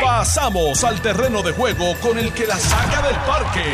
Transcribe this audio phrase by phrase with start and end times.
[0.00, 3.64] Pasamos al terreno de juego con el que la saca del parque.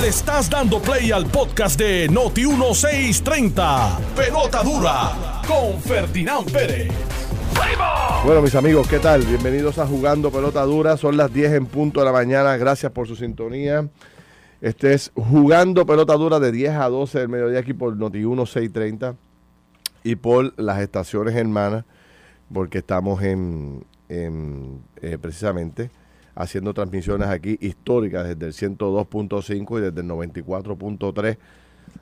[0.00, 3.98] Le estás dando play al podcast de Noti 1630.
[4.16, 6.92] Pelota dura con Ferdinand Pérez.
[8.24, 9.22] Bueno, mis amigos, ¿qué tal?
[9.22, 10.96] Bienvenidos a Jugando Pelota Dura.
[10.96, 12.56] Son las 10 en punto de la mañana.
[12.56, 13.88] Gracias por su sintonía.
[14.60, 19.16] Este es Jugando Pelota Dura de 10 a 12 del mediodía aquí por Noti 1630
[20.04, 21.84] y por las estaciones hermanas,
[22.54, 25.90] porque estamos en, eh, precisamente
[26.34, 31.36] haciendo transmisiones aquí históricas desde el 102.5 y desde el 94.3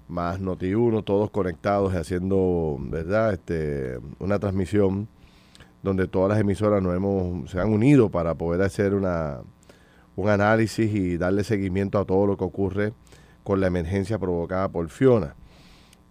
[0.09, 3.33] más Noti 1, todos conectados y haciendo, ¿verdad?
[3.33, 5.09] Este, una transmisión
[5.83, 9.41] donde todas las emisoras nos hemos, se han unido para poder hacer una,
[10.17, 12.93] un análisis y darle seguimiento a todo lo que ocurre
[13.43, 15.35] con la emergencia provocada por Fiona.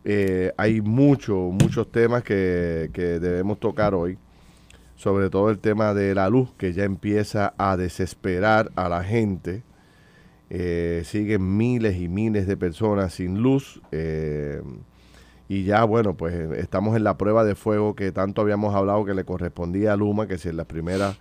[0.03, 4.17] Eh, hay muchos, muchos temas que, que debemos tocar hoy,
[5.01, 9.63] sobre todo el tema de la luz, que ya empieza a desesperar a la gente.
[10.51, 13.81] Eh, siguen miles y miles de personas sin luz.
[13.91, 14.61] Eh,
[15.49, 19.15] y ya, bueno, pues estamos en la prueba de fuego que tanto habíamos hablado que
[19.15, 21.17] le correspondía a Luma, que si en las primeras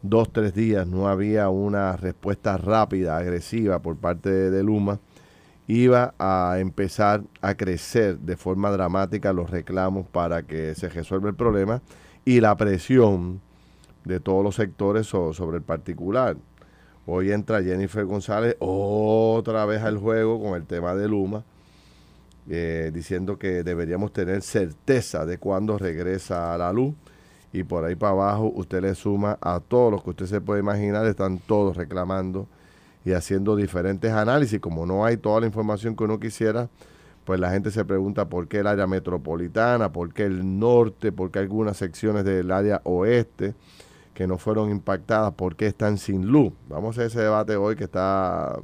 [0.00, 5.00] dos, tres días no había una respuesta rápida, agresiva por parte de, Luma,
[5.68, 11.36] iba a empezar a crecer de forma dramática los reclamos para que se resuelva el
[11.36, 11.82] problema
[12.24, 13.42] y la presión
[14.04, 16.38] de todos los sectores sobre el particular.
[17.06, 21.44] Hoy entra Jennifer González otra vez al juego con el tema de Luma,
[22.48, 26.94] eh, diciendo que deberíamos tener certeza de cuándo regresa a la luz
[27.52, 30.60] y por ahí para abajo usted le suma a todos los que usted se puede
[30.60, 32.46] imaginar, están todos reclamando
[33.04, 34.60] y haciendo diferentes análisis.
[34.60, 36.68] Como no hay toda la información que uno quisiera,
[37.24, 41.30] pues la gente se pregunta por qué el área metropolitana, por qué el norte, por
[41.30, 43.54] qué algunas secciones del área oeste
[44.14, 46.52] que no fueron impactadas, por qué están sin luz.
[46.68, 48.58] Vamos a ese debate hoy que está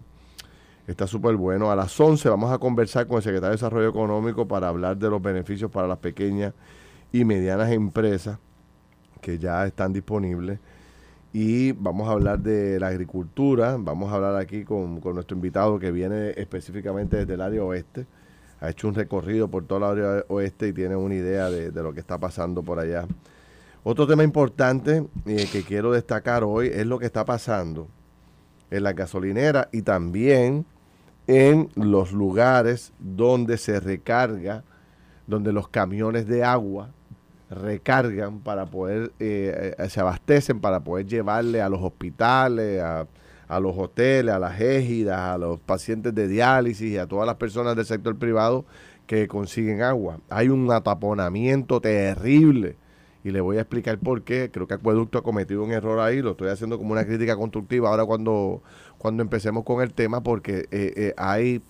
[0.86, 1.70] está súper bueno.
[1.70, 5.10] A las 11 vamos a conversar con el secretario de Desarrollo Económico para hablar de
[5.10, 6.52] los beneficios para las pequeñas
[7.12, 8.38] y medianas empresas
[9.20, 10.58] que ya están disponibles.
[11.36, 13.76] Y vamos a hablar de la agricultura.
[13.76, 18.06] Vamos a hablar aquí con, nuestro invitado que viene específicamente desde el área oeste.
[18.60, 21.92] Ha hecho un recorrido por toda la área oeste y tiene una idea de, lo
[21.92, 23.08] que está pasando por allá.
[23.82, 27.88] Otro tema importante eh, que quiero destacar hoy es lo que está pasando
[28.70, 30.64] en la gasolinera y también
[31.26, 34.62] en los lugares donde se recarga,
[35.26, 36.90] donde los camiones de agua
[37.54, 43.06] recargan para poder, eh, eh, se abastecen para poder llevarle a los hospitales, a,
[43.60, 47.76] los hoteles, a las égidas, a los pacientes de diálisis y a todas las personas
[47.76, 48.64] del sector privado
[49.06, 50.18] que consiguen agua.
[50.28, 52.76] Hay un ataponamiento terrible
[53.22, 54.50] y le voy a explicar por qué.
[54.52, 57.90] Creo que Acueducto ha cometido un error ahí, lo estoy haciendo como una crítica constructiva
[57.90, 58.62] ahora cuando,
[58.98, 61.62] cuando empecemos con el tema porque eh, hay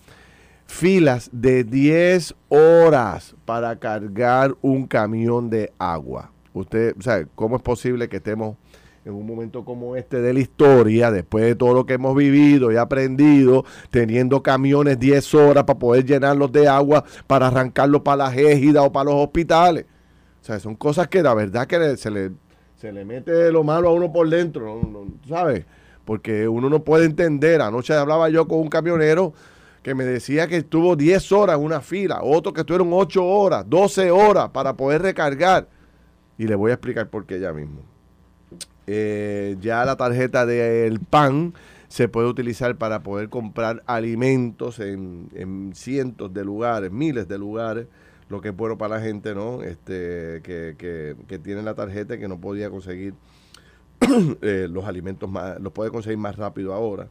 [0.65, 6.31] filas de 10 horas para cargar un camión de agua.
[6.53, 8.57] Usted, o sea, ¿cómo es posible que estemos
[9.05, 12.71] en un momento como este de la historia, después de todo lo que hemos vivido
[12.71, 18.37] y aprendido, teniendo camiones 10 horas para poder llenarlos de agua, para arrancarlos para las
[18.37, 19.85] égidas o para los hospitales?
[20.41, 22.31] O sea, son cosas que la verdad que se, le,
[22.75, 24.81] se le mete lo malo a uno por dentro,
[25.27, 25.65] ¿sabes?
[26.03, 27.61] Porque uno no puede entender.
[27.61, 29.33] Anoche hablaba yo con un camionero
[29.85, 33.69] que me decía que estuvo 10 horas en una fila, otro que estuvieron 8 horas,
[33.69, 35.69] 12 horas para poder recargar.
[36.39, 37.81] Y le voy a explicar por qué ya mismo.
[38.87, 41.53] Eh, ya la tarjeta del PAN
[41.87, 47.85] se puede utilizar para poder comprar alimentos en, cientos de lugares, miles de lugares,
[48.27, 49.61] lo que es bueno para la gente, ¿no?
[49.61, 53.13] Este, que, que, que tiene la tarjeta y que no podía conseguir
[54.41, 57.07] eh, los alimentos más, los puede conseguir más rápido ahora.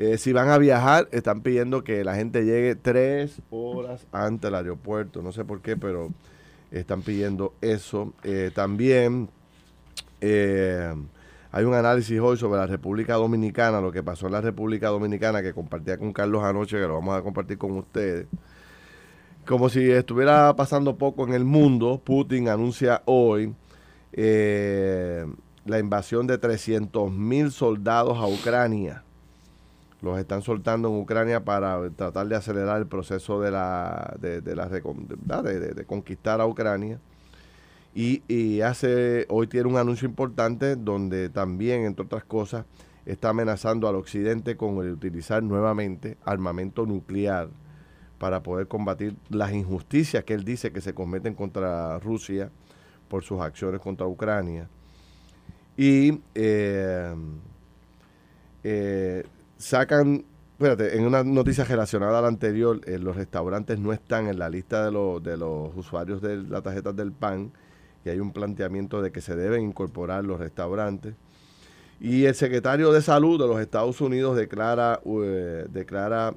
[0.00, 4.54] Eh, si van a viajar, están pidiendo que la gente llegue tres horas antes del
[4.54, 5.22] aeropuerto.
[5.22, 6.10] No sé por qué, pero
[6.70, 8.12] están pidiendo eso.
[8.22, 9.28] Eh, también
[10.20, 10.94] eh,
[11.50, 15.42] hay un análisis hoy sobre la República Dominicana, lo que pasó en la República Dominicana,
[15.42, 18.28] que compartía con Carlos anoche, que lo vamos a compartir con ustedes.
[19.44, 23.52] Como si estuviera pasando poco en el mundo, Putin anuncia hoy
[24.12, 29.02] la invasión de 300 mil soldados a Ucrania
[30.00, 34.54] los están soltando en Ucrania para tratar de acelerar el proceso de la de, de,
[35.74, 37.00] de, conquistar a Ucrania.
[37.94, 42.64] Y, hace hoy tiene un anuncio importante donde también, entre otras cosas,
[43.06, 47.48] está amenazando al occidente con el utilizar nuevamente armamento nuclear
[48.18, 52.50] para poder combatir las injusticias que él dice que se cometen contra Rusia
[53.08, 54.68] por sus acciones contra Ucrania.
[55.76, 57.14] Y eh,
[58.62, 59.24] eh,
[59.58, 64.38] sacan, espérate, en una noticia relacionada a la anterior, eh, los restaurantes no están en
[64.38, 67.52] la lista de, los de los usuarios de las tarjetas del PAN
[68.04, 71.14] y hay un planteamiento de que se deben incorporar los restaurantes.
[72.00, 75.00] Y el secretario de Salud de los Estados Unidos declara,
[75.68, 76.32] declara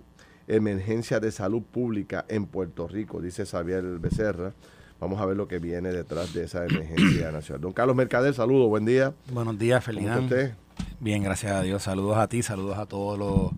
[0.47, 4.53] emergencia de salud pública en Puerto Rico, dice Xavier Becerra.
[5.00, 7.62] Vamos a ver lo que viene detrás de esa emergencia nacional.
[7.62, 9.13] Don Carlos Mercader, saludos, buen día.
[9.31, 10.56] Buenos días, Ferdinand.
[10.99, 11.83] Bien, gracias a Dios.
[11.83, 13.51] Saludos a ti, saludos a todos los,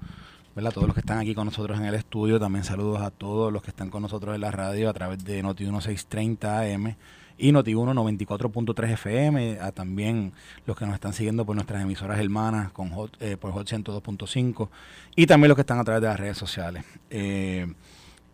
[0.55, 0.71] ¿verdad?
[0.71, 2.39] todos los que están aquí con nosotros en el estudio.
[2.39, 5.43] También saludos a todos los que están con nosotros en la radio a través de
[5.43, 6.95] Noti 1630 AM
[7.37, 7.93] y Noti1
[8.25, 10.33] 94.3 FM, a también
[10.65, 14.69] los que nos están siguiendo por nuestras emisoras hermanas con Hot, eh, por Hot 102.5
[15.15, 16.85] y también los que están a través de las redes sociales.
[17.09, 17.67] Eh,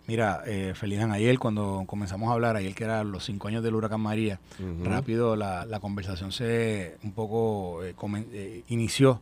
[0.10, 0.74] mira, eh,
[1.12, 4.40] ayer cuando comenzamos a hablar, ayer que eran los cinco años del huracán María,
[4.84, 9.22] rápido la, la, conversación se un poco eh, inició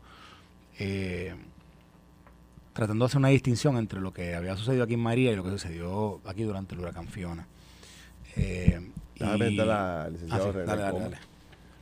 [2.78, 5.44] tratando de hacer una distinción entre lo que había sucedido aquí en María y lo
[5.44, 7.48] que sucedió aquí durante el huracán Fiona.
[8.36, 8.80] Eh,
[9.18, 9.56] Déjame y...
[9.56, 11.18] la licenciado ah, dale, dale, dale.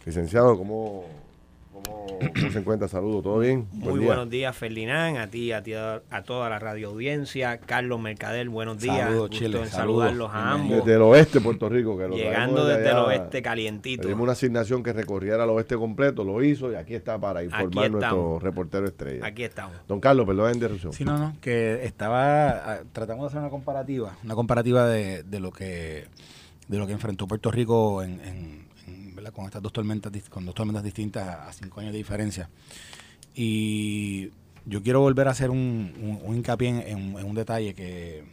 [0.05, 1.05] Licenciado, ¿cómo,
[1.83, 2.87] cómo, cómo se encuentra?
[2.87, 3.67] Saludos, ¿todo bien?
[3.73, 7.57] Muy buenos días, Ferdinand, a ti, a ti, a, toda la radio audiencia.
[7.57, 8.99] Carlos Mercader, buenos días.
[8.99, 9.59] Saludos, Chile.
[9.61, 10.77] En saludarlos a ambos.
[10.77, 11.97] Desde el oeste Puerto Rico.
[11.97, 14.03] Que lo Llegando desde, el oeste calientito.
[14.03, 17.91] Tuvimos una asignación que recorriera el oeste completo, lo hizo y aquí está para informar
[17.91, 19.25] nuestro reportero estrella.
[19.25, 19.75] Aquí estamos.
[19.87, 20.93] Don Carlos, perdón la interrupción.
[20.93, 25.39] Sí, no, no, que estaba, ah, tratamos de hacer una comparativa, una comparativa de, de
[25.39, 26.05] lo que
[26.67, 28.64] de lo que enfrentó Puerto Rico en,
[29.31, 32.49] con estas dos tormentas, con dos tormentas distintas a, cinco años de diferencia.
[33.33, 34.29] Y
[34.65, 38.23] yo quiero volver a hacer un, hincapié en, un detalle que,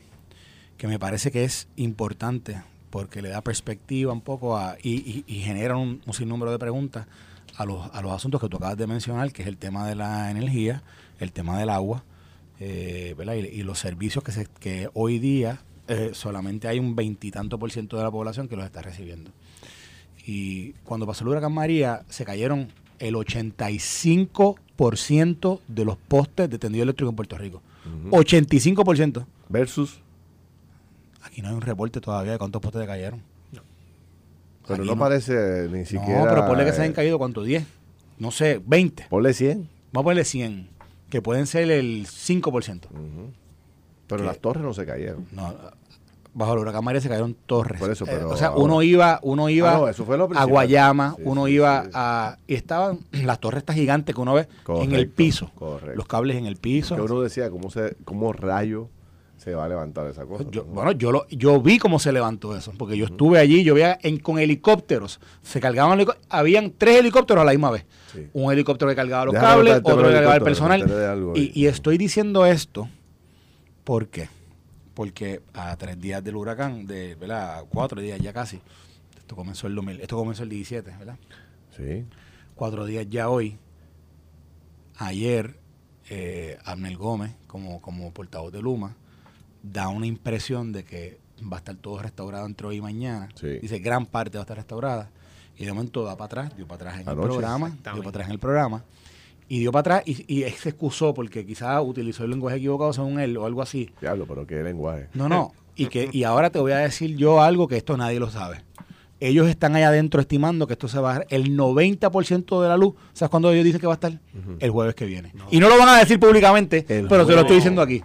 [0.87, 6.03] me parece que es importante porque le da perspectiva un poco a, y, genera un,
[6.13, 7.07] sinnúmero de preguntas
[7.57, 9.95] a los, a los asuntos que tú acabas de mencionar, que es el tema de
[9.95, 10.83] la energía,
[11.21, 12.05] el tema del agua,
[12.61, 17.59] eh, y, y, los servicios que, se, que hoy día eh, solamente hay un veintitanto
[17.59, 19.33] por ciento de la población que los está recibiendo.
[20.25, 26.85] Y cuando pasó el huracán María, se cayeron el 85% de los postes de tendido
[26.85, 27.61] eléctrico en Puerto Rico.
[28.11, 29.27] 85%.
[29.49, 29.99] Versus.
[31.23, 33.23] Aquí no hay un reporte todavía de cuántos postes cayeron.
[34.67, 36.21] Pero no, parece ni siquiera.
[36.21, 37.43] No, pero ponle que se hayan caído, ¿cuánto?
[37.43, 37.67] 10.
[38.19, 39.07] No sé, 20.
[39.09, 39.69] Ponle 100.
[39.93, 40.69] Vamos a ponerle 100,
[41.11, 42.81] que pueden ser el 5%.
[44.07, 45.27] Pero las torres no se cayeron.
[45.33, 45.55] No,
[46.35, 47.81] bajo el huracán María se cayeron torres.
[47.81, 49.93] Por eso, pero, o sea, uno iba, uno iba ah,
[50.35, 52.39] a Guayama, uno iba a...
[52.47, 55.51] Y estaban las torres estas gigantes que uno ve en el piso.
[55.55, 55.97] Correcto.
[55.97, 56.97] Los cables en el piso.
[56.97, 58.89] Que uno decía, ¿cómo, se, cómo rayo
[59.37, 60.45] se va a levantar esa cosa?
[60.67, 63.99] Bueno, yo lo, yo vi cómo se levantó eso, porque yo estuve allí, yo veía
[64.03, 67.85] en, con helicópteros, se cargaban, habían tres helicópteros a la misma vez.
[68.33, 71.33] Un helicóptero que cargaba los cables, otro que cargaba el personal.
[71.35, 72.89] Y, y estoy diciendo esto
[73.85, 74.29] porque
[75.03, 77.65] porque a tres días del huracán, de, ¿verdad?
[77.69, 78.61] Cuatro días ya casi.
[79.19, 81.19] Esto comenzó el 2000, esto comenzó el 17, ¿verdad?
[81.77, 82.05] Sí.
[82.55, 83.59] Cuatro días ya hoy.
[84.99, 85.59] Ayer,
[86.09, 88.95] eh, Abner Gómez, como, como portavoz de Luma,
[89.65, 91.19] da una impresión de que
[91.53, 93.29] va a estar todo restaurado entre hoy y mañana.
[93.61, 95.11] Dice, gran parte va a estar restaurada.
[95.59, 98.27] Y de momento va para atrás, dio para atrás en el programa, dio para atrás
[98.29, 98.85] en el programa
[99.53, 103.21] y dio para atrás y, y se excusó porque quizás utilizó el lenguaje equivocado según
[103.21, 103.91] él o algo así.
[104.01, 105.09] Diablo, pero qué lenguaje.
[105.13, 105.53] No, no.
[105.77, 108.63] Y, que, y ahora te voy a decir yo algo que esto nadie lo sabe.
[109.21, 112.79] Ellos están allá adentro estimando que esto se va a dar el 90% de la
[112.79, 112.95] luz.
[113.13, 114.19] ¿Sabes cuándo ellos dicen que va a estar?
[114.59, 115.35] El jueves que viene.
[115.51, 118.03] Y no lo van a decir públicamente, pero te lo estoy diciendo aquí.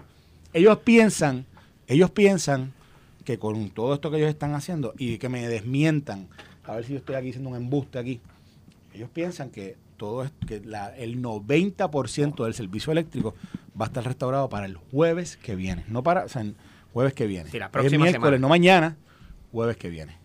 [0.52, 1.46] Ellos piensan,
[1.88, 2.74] ellos piensan
[3.24, 6.28] que con todo esto que ellos están haciendo y que me desmientan,
[6.66, 8.20] a ver si yo estoy aquí haciendo un embuste aquí,
[8.94, 13.36] ellos piensan que todo que la, el 90% del servicio eléctrico
[13.80, 15.84] va a estar restaurado para el jueves que viene.
[15.88, 16.46] No para, o sea,
[16.94, 17.50] jueves que viene.
[17.50, 18.98] Sí, la próxima miércoles, no mañana,
[19.52, 20.18] jueves que viene.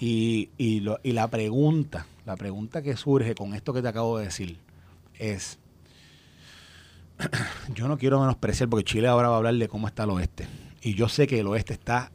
[0.00, 4.18] Y, y, lo, y la pregunta, la pregunta que surge con esto que te acabo
[4.18, 4.58] de decir
[5.18, 5.58] es,
[7.74, 10.46] yo no quiero menospreciar porque Chile ahora va a hablar de cómo está el oeste.
[10.82, 12.10] Y yo sé que el oeste está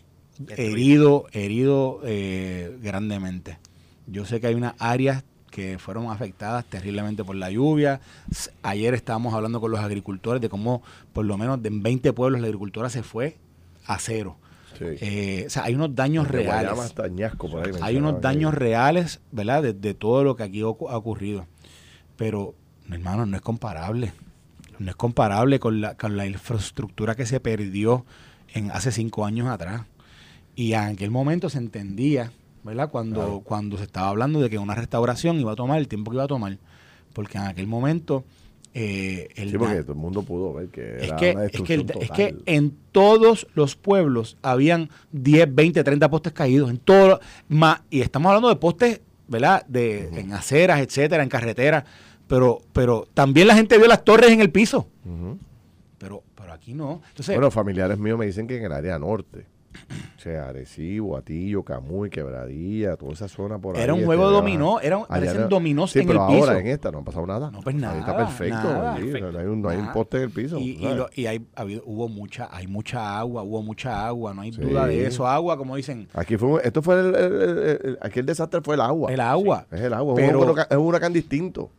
[0.49, 3.57] herido, herido eh, grandemente.
[4.07, 8.01] Yo sé que hay unas áreas que fueron afectadas terriblemente por la lluvia.
[8.63, 10.81] Ayer estábamos hablando con los agricultores de cómo
[11.13, 13.37] por lo menos en 20 pueblos la agricultura se fue
[13.85, 14.37] a cero.
[14.81, 16.93] Eh, o sea, hay unos daños reales.
[17.81, 19.73] hay unos daños reales, ¿verdad?
[19.73, 21.47] De, todo lo que aquí ha ocurrido.
[22.15, 22.55] Pero,
[22.89, 24.13] hermano, no es comparable.
[24.77, 28.05] No es comparable con la, con la infraestructura que se perdió
[28.53, 29.85] en hace cinco años atrás.
[30.55, 32.31] Y en aquel momento se entendía
[32.69, 32.89] ¿verdad?
[32.91, 36.17] Cuando, cuando se estaba hablando de que una restauración iba a tomar el tiempo que
[36.17, 36.57] iba a tomar.
[37.13, 38.23] porque en aquel momento
[38.75, 41.61] eh, el sí, porque todo el mundo pudo ver que era es que, una es
[41.61, 47.19] que, es que en todos los pueblos habían 10, 20, 30 postes caídos, en todo,
[47.47, 49.65] más, y estamos hablando de postes, ¿verdad?
[49.65, 51.85] De, En aceras, etcétera, en carreteras,
[52.27, 54.87] pero, pero también la gente vio las torres en el piso.
[55.97, 57.01] Pero, pero aquí no.
[57.09, 59.47] Entonces, bueno, familiares míos me dicen que en el área norte
[60.17, 63.83] o sea, Arecibo, Atillo, Camuy, Quebradilla, toda esa zona por ahí.
[63.83, 66.91] Era un juego de este, dominó, era, parecen dominós sí, en pero ahora en esta
[66.91, 67.49] no ha pasado nada.
[67.51, 67.93] No, pues nada.
[67.93, 68.61] Ahí está perfecto.
[68.61, 70.57] no, hay un, no hay un poste en el piso.
[70.59, 70.79] Y,
[71.15, 75.07] y, hay, habido, hubo mucha, hay mucha agua, hubo mucha agua, no hay duda de
[75.07, 75.25] eso.
[75.25, 76.07] Agua, como dicen.
[76.13, 79.11] Aquí fue, esto fue el, el, aquí el desastre fue el agua.
[79.11, 79.67] El agua.
[79.71, 81.69] es el agua, es, un huracán, distinto.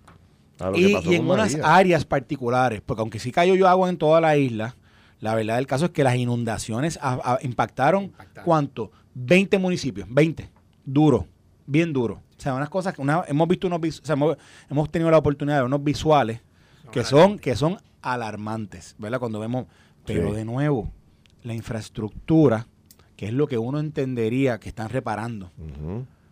[0.75, 4.37] y, y en unas áreas particulares, porque aunque sí cayó yo agua en toda la
[4.37, 4.75] isla,
[5.21, 6.99] la verdad del caso es que las inundaciones
[7.43, 8.13] impactaron,
[8.45, 8.91] ¿cuánto?
[9.15, 10.51] 20 municipios, 20.
[10.85, 11.27] Duro,
[11.67, 12.23] bien duro.
[12.39, 14.17] O sea, unas cosas que hemos visto unos o sea,
[14.71, 16.41] hemos, tenido la oportunidad de ver unos visuales
[16.91, 19.19] que son, que son alarmantes, ¿verdad?
[19.19, 19.67] Cuando vemos,
[20.07, 20.91] pero de nuevo,
[21.43, 22.67] la infraestructura,
[23.17, 25.51] que es lo que uno entendería que están reparando,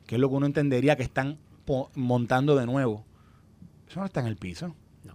[0.06, 1.36] que es lo que uno entendería que están
[1.94, 3.04] montando de nuevo,
[3.86, 4.74] eso no está en el piso.
[5.04, 5.14] No.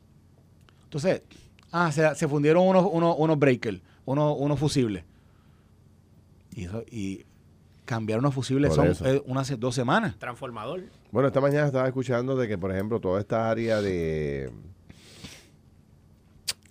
[0.83, 1.23] Entonces,
[1.75, 5.03] Ah, se, fundieron unos, unos, unos breakers, unos, unos fusibles.
[6.51, 7.25] Y, eso, y
[7.83, 10.15] cambiar unos fusibles son eh, unas dos semanas.
[10.19, 10.83] Transformador.
[11.11, 14.51] Bueno, esta mañana estaba escuchando de que, por ejemplo, toda esta área de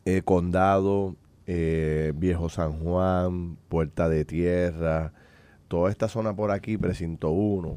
[0.04, 1.16] eh, Condado,
[1.48, 5.12] eh, Viejo San Juan, Puerta de Tierra,
[5.66, 7.76] toda esta zona por aquí, Precinto 1,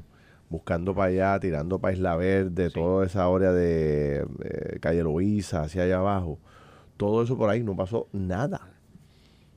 [0.51, 4.27] buscando para allá, tirando para Isla Verde, toda esa área de
[4.79, 6.37] Calle Loíza, hacia allá abajo
[6.97, 8.61] todo eso por ahí no pasó nada.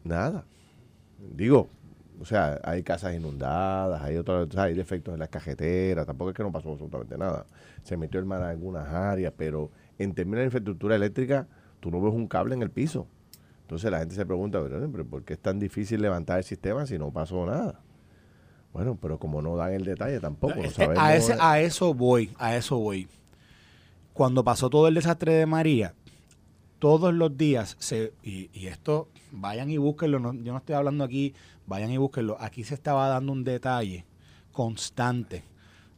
[0.04, 0.44] Nada.
[1.34, 1.68] Digo,
[2.20, 6.42] o sea, hay casas inundadas, hay otros, hay defectos en las cajeteras, tampoco es que
[6.42, 7.46] no pasó absolutamente nada.
[7.82, 11.46] Se metió el mar en algunas áreas, pero en términos de infraestructura eléctrica,
[11.80, 13.06] tú no ves un cable en el piso.
[13.62, 16.98] Entonces la gente se pregunta, pero ¿por qué es tan difícil levantar el sistema si
[16.98, 17.80] no pasó nada?
[18.72, 21.02] Bueno, pero como no dan el detalle tampoco, no sabemos.
[21.02, 23.08] A, ese, a eso voy, a eso voy.
[24.12, 25.94] Cuando pasó todo el desastre de María,
[26.78, 31.34] todos los días, se, y, esto, vayan y búsquenlo, yo no estoy hablando aquí,
[31.66, 34.04] vayan y búsquenlo, aquí se estaba dando un detalle
[34.52, 35.44] constante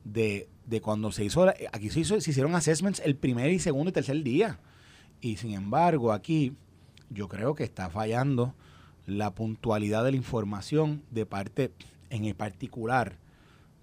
[0.05, 3.91] de, de cuando se hizo, aquí se, hizo, se hicieron assessments el primer y segundo
[3.91, 4.59] y tercer día.
[5.21, 6.55] Y sin embargo, aquí
[7.11, 8.55] yo creo que está fallando
[9.07, 11.73] la puntualidad de la información de parte,
[12.09, 13.17] en el particular,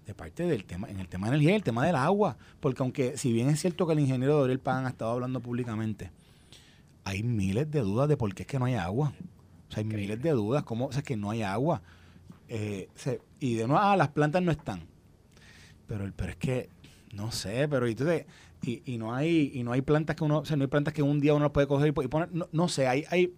[0.06, 2.38] de parte del tema, en el tema de energía y el tema del agua.
[2.60, 6.10] Porque aunque, si bien es cierto que el ingeniero Doriel Pan ha estado hablando públicamente,
[7.08, 9.14] hay miles de dudas de por qué es que no hay agua.
[9.68, 11.80] O sea, hay miles de dudas, cómo o sea, es que no hay agua.
[12.48, 12.88] Eh,
[13.40, 14.82] y de nuevo, ah, las plantas no están.
[15.86, 16.68] Pero, pero es que,
[17.14, 17.96] no sé, pero y,
[18.84, 21.02] y, no hay y no hay plantas que uno, o sea, no hay plantas que
[21.02, 23.32] un día uno puede coger y, poner, no, sé, hay, hay,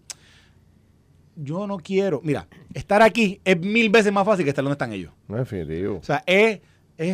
[1.36, 4.92] yo no quiero, mira, estar aquí es mil veces más fácil que estar donde están
[4.92, 5.12] ellos.
[5.28, 5.98] No es definitivo.
[5.98, 6.60] O sea, es,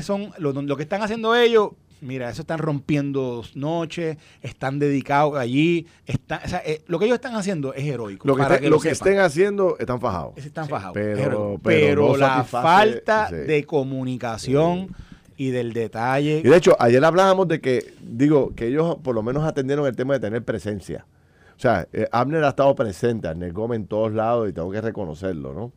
[0.02, 5.86] son, lo, lo que están haciendo ellos Mira, eso están rompiendo noches, están dedicados allí.
[6.04, 8.28] Está, o sea, eh, lo que ellos están haciendo es heroico.
[8.28, 10.36] Lo que, lo, que estén haciendo están fajados.
[10.36, 10.94] Están fajados.
[10.94, 14.94] Pero, pero, la falta de comunicación
[15.36, 16.42] y del detalle.
[16.44, 19.96] Y de hecho, ayer hablábamos de que, digo, que ellos por lo menos atendieron el
[19.96, 21.06] tema de tener presencia.
[21.56, 24.80] O sea, eh, Abner ha estado presente, Abner Gómez en todos lados y tengo que
[24.80, 25.72] reconocerlo, ¿no?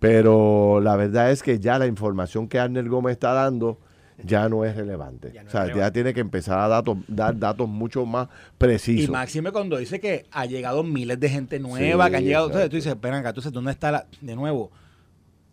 [0.00, 3.78] Pero la verdad es que ya la información que Abner Gómez está dando
[4.24, 5.32] ya no es relevante.
[5.46, 9.08] o sea, ya tiene que empezar a dar datos mucho más precisos.
[9.08, 12.70] Y Máxime cuando dice que ha llegado miles de gente nueva, que han llegado, entonces
[12.70, 14.70] tú dices, espera acá, entonces, ¿dónde está la, de nuevo?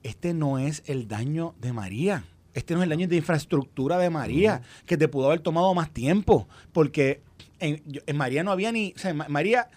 [0.03, 2.23] Este no es el daño de María.
[2.53, 5.91] Este no es el daño de infraestructura de María, que te pudo haber tomado más
[5.91, 7.21] tiempo, porque
[7.59, 9.67] en, en María no había ni, o sea, María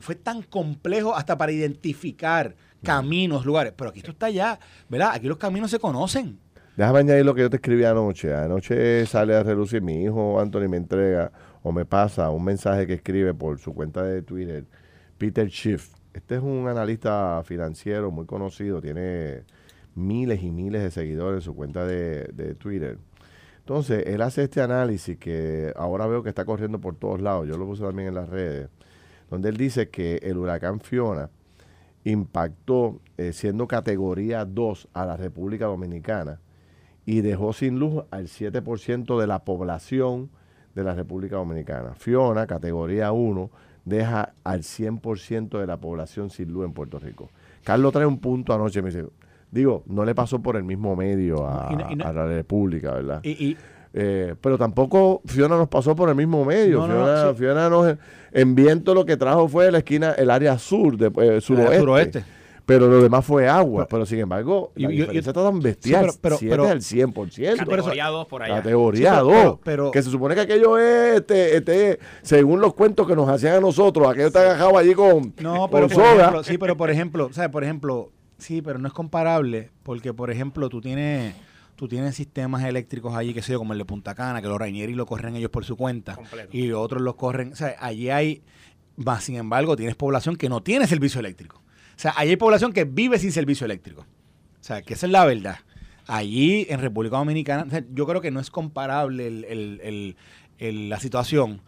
[0.00, 5.12] fue tan complejo hasta para identificar caminos, lugares, pero aquí esto está ya, ¿verdad?
[5.14, 6.38] Aquí los caminos se conocen.
[6.76, 8.34] Déjame añadir lo que yo te escribí anoche.
[8.34, 11.30] Anoche sale a relucir mi hijo Anthony me entrega
[11.62, 14.64] o me pasa un mensaje que escribe por su cuenta de Twitter,
[15.16, 15.94] Peter Schiff.
[16.12, 19.44] Este es un analista financiero muy conocido, tiene
[19.94, 22.98] miles y miles de seguidores en su cuenta de, de Twitter.
[23.60, 27.56] Entonces, él hace este análisis que ahora veo que está corriendo por todos lados, yo
[27.56, 28.68] lo puse también en las redes,
[29.30, 31.30] donde él dice que el huracán Fiona
[32.02, 36.40] impactó eh, siendo categoría 2 a la República Dominicana
[37.06, 40.30] y dejó sin luz al 7% de la población
[40.74, 41.94] de la República Dominicana.
[41.94, 43.50] Fiona, categoría 1,
[43.84, 47.30] deja al 100% de la población sin luz en Puerto Rico.
[47.62, 49.06] Carlos trae un punto anoche, me dice,
[49.50, 53.20] digo, no le pasó por el mismo medio a, la República, ¿verdad?
[53.96, 56.80] Eh, pero tampoco Fiona nos pasó por el mismo medio.
[56.80, 57.38] No, no, Fiona, sí.
[57.38, 57.96] Fiona nos,
[58.32, 61.78] en viento lo que trajo fue la esquina, el área sur, de, eh, suroeste.
[61.78, 62.24] suroeste.
[62.66, 63.86] Pero lo demás fue agua.
[63.90, 66.10] Pero, sin embargo, Y- la está tan bestial.
[66.10, 67.56] Sí, pero- pero- siete pero- al 100%.
[67.58, 68.54] Categoría 2 por allá.
[68.56, 69.34] Categoría Sí, pero- 2.
[69.34, 73.28] pero- pero- que se supone que aquello es, este, este, según los cuentos que nos
[73.28, 76.14] hacían a nosotros, aquello está agajado allí con, No, con pero por soga.
[76.20, 77.50] ejemplo, sí, pero por ejemplo, ¿sabes?
[77.50, 81.34] Por ejemplo, sí, pero no es comparable porque, por ejemplo, tú tienes,
[81.76, 84.58] tú tienes sistemas eléctricos allí, que sé yo, como el de Punta Cana, que los
[84.58, 86.48] Rainieri lo corren ellos por su cuenta Completo.
[86.56, 88.42] y otros los corren, o sea, allí hay,
[88.96, 91.60] más sin embargo, tienes población que no tiene servicio eléctrico.
[91.96, 94.02] O sea, allí hay población que vive sin servicio eléctrico.
[94.02, 95.56] O sea, que esa es la verdad.
[96.06, 100.16] Allí en República Dominicana, o sea, yo creo que no es comparable el- el-
[100.58, 101.60] el- la situación.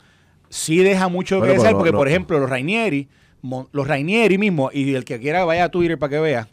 [0.48, 1.98] Sí deja mucho que desear, porque, no.
[1.98, 3.08] por ejemplo, los Rainieri,
[3.72, 6.48] los Rainieri mismo, y el que quiera vaya a Twitter para que vea,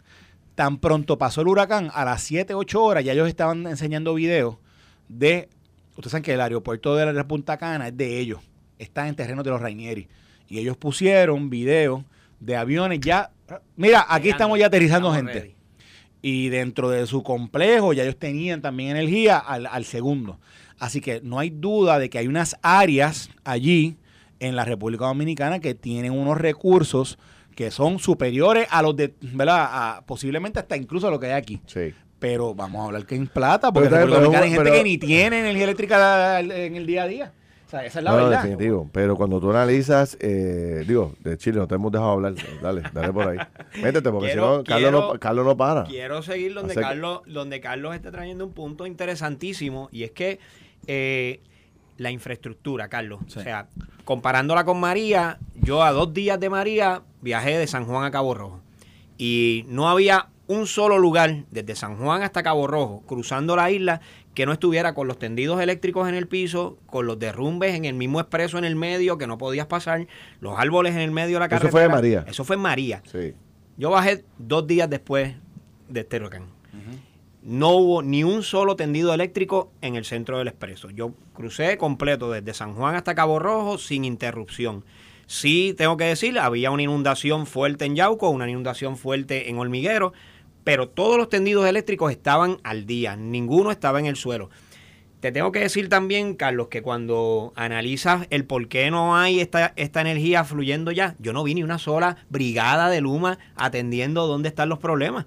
[0.54, 4.56] tan pronto pasó el huracán, a las 7, 8 horas ya ellos estaban enseñando videos
[5.08, 5.48] de,
[5.96, 8.40] ustedes saben que el aeropuerto de la Punta Cana es de ellos,
[8.78, 10.08] está en terreno de los Rainieri,
[10.48, 12.02] y ellos pusieron videos
[12.44, 13.30] de aviones ya,
[13.76, 15.40] mira, aquí estamos ya aterrizando Estamos gente.
[15.48, 15.54] ready.
[16.22, 20.40] Y dentro de su complejo ya ellos tenían también energía al, al segundo.
[20.78, 23.96] Así que no hay duda de que hay unas áreas allí
[24.40, 27.18] en la República Dominicana que tienen unos recursos
[27.54, 29.68] que son superiores a los de, ¿verdad?
[29.70, 31.60] A- posiblemente hasta incluso a lo que hay aquí.
[31.66, 31.92] Sí.
[32.18, 34.76] Pero vamos a hablar que en plata, porque Pero en República Dominicana hay gente pero-
[34.76, 37.32] que ni tiene energía eléctrica en el día a día.
[37.78, 38.42] Sea, esa es la No, no, verdad.
[38.44, 38.88] definitivo.
[38.92, 42.34] Pero cuando tú analizas, eh, digo, de Chile no te hemos dejado hablar.
[42.62, 43.38] Dale, dale por ahí.
[43.82, 45.84] Métete, porque Quiero- si no, Carlos, no, Carlos para.
[45.84, 50.12] Quiero seguir donde Así que- Carlos, donde Carlos está trayendo un punto interesantísimo y es
[50.12, 50.38] que
[50.86, 51.40] eh,
[51.96, 53.20] la infraestructura, Carlos.
[53.28, 53.38] Sí.
[53.38, 53.68] O sea,
[54.04, 58.34] comparándola con María, yo a dos días de María viajé de San Juan a Cabo
[58.34, 58.60] Rojo
[59.18, 64.00] y no había un solo lugar desde San Juan hasta Cabo Rojo, cruzando la isla,
[64.34, 67.94] que no estuviera con los tendidos eléctricos en el piso, con los derrumbes en el
[67.94, 70.06] mismo expreso en el medio que no podías pasar,
[70.40, 71.70] los árboles en el medio de la Eso carretera.
[71.70, 72.24] fue de María.
[72.28, 73.02] Eso fue en María.
[73.10, 73.34] Sí.
[73.76, 75.34] Yo bajé dos días después
[75.88, 76.46] de este huracán.
[77.42, 80.88] No hubo ni un solo tendido eléctrico en el centro del expreso.
[80.88, 84.82] Yo crucé completo desde San Juan hasta Cabo Rojo sin interrupción.
[85.26, 90.14] Sí, tengo que decir, había una inundación fuerte en Yauco, una inundación fuerte en Hormiguero,
[90.64, 94.50] pero todos los tendidos eléctricos estaban al día, ninguno estaba en el suelo.
[95.20, 99.72] Te tengo que decir también, Carlos, que cuando analizas el por qué no hay esta,
[99.76, 104.50] esta energía fluyendo ya, yo no vi ni una sola brigada de Luma atendiendo dónde
[104.50, 105.24] están los problemas.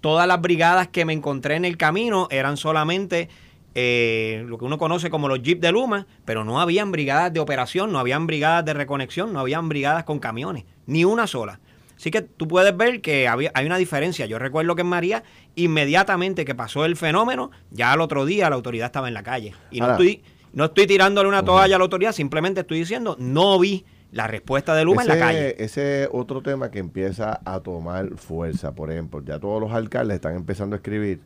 [0.00, 3.28] Todas las brigadas que me encontré en el camino eran solamente
[3.74, 7.40] eh, lo que uno conoce como los jeeps de Luma, pero no habían brigadas de
[7.40, 11.58] operación, no habían brigadas de reconexión, no habían brigadas con camiones, ni una sola.
[11.96, 14.26] Así que tú puedes ver que había, hay una diferencia.
[14.26, 15.22] Yo recuerdo que en María,
[15.54, 19.54] inmediatamente que pasó el fenómeno, ya al otro día la autoridad estaba en la calle.
[19.70, 23.58] Y no estoy, no estoy tirándole una toalla a la autoridad, simplemente estoy diciendo, no
[23.58, 25.62] vi la respuesta de Luma en la calle.
[25.62, 30.36] Ese, otro tema que empieza a tomar fuerza, por ejemplo, ya todos los alcaldes están
[30.36, 31.20] empezando a escribir.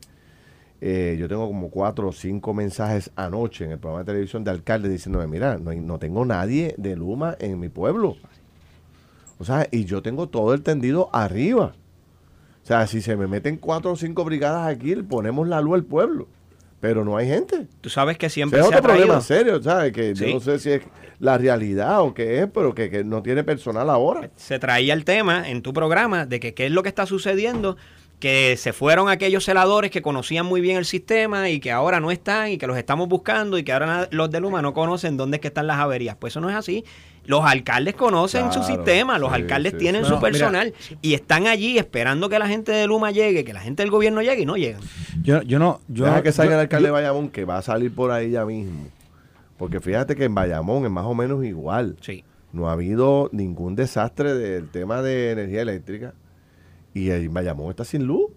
[0.80, 4.52] Eh, yo tengo como cuatro o cinco mensajes anoche en el programa de televisión de
[4.52, 8.16] alcaldes diciéndome, mira, no, no tengo nadie de Luma en mi pueblo.
[9.38, 11.74] O sea, y yo tengo todo el tendido arriba.
[12.62, 15.74] O sea, si se me meten cuatro o cinco brigadas aquí, le ponemos la luz
[15.74, 16.28] al pueblo.
[16.80, 17.66] Pero no hay gente.
[17.80, 19.92] Tú sabes que siempre es se ha otro problema serio, ¿sabes?
[19.92, 20.26] Que Sí.
[20.26, 20.82] yo no sé si es
[21.18, 24.30] la realidad o qué es, pero que, que no tiene personal ahora.
[24.36, 27.76] se traía el tema en tu programa de que qué es lo que está sucediendo,
[28.20, 32.12] que se fueron aquellos celadores que conocían muy bien el sistema y que ahora no
[32.12, 35.38] están y que los estamos buscando y que ahora los de Luma no conocen dónde
[35.38, 36.16] es que están las averías.
[36.16, 36.84] Pues eso no es así.
[37.28, 40.08] Los alcaldes conocen su sistema, los sí, alcaldes sí, tienen sí.
[40.08, 43.52] su No, mira, personal y están allí esperando que la gente de Luma llegue, que
[43.52, 44.80] la gente del gobierno llegue y no llegan.
[45.22, 47.58] Yo, yo no, yo Deja que salga yo- el alcalde yo- de Bayamón, que va
[47.58, 48.86] a salir por ahí ya mismo.
[49.58, 51.96] Porque fíjate que en Bayamón es más o menos igual.
[52.00, 52.24] Sí.
[52.52, 56.14] No ha habido ningún desastre del tema de energía eléctrica.
[56.94, 58.30] Y en Bayamón está sin luz.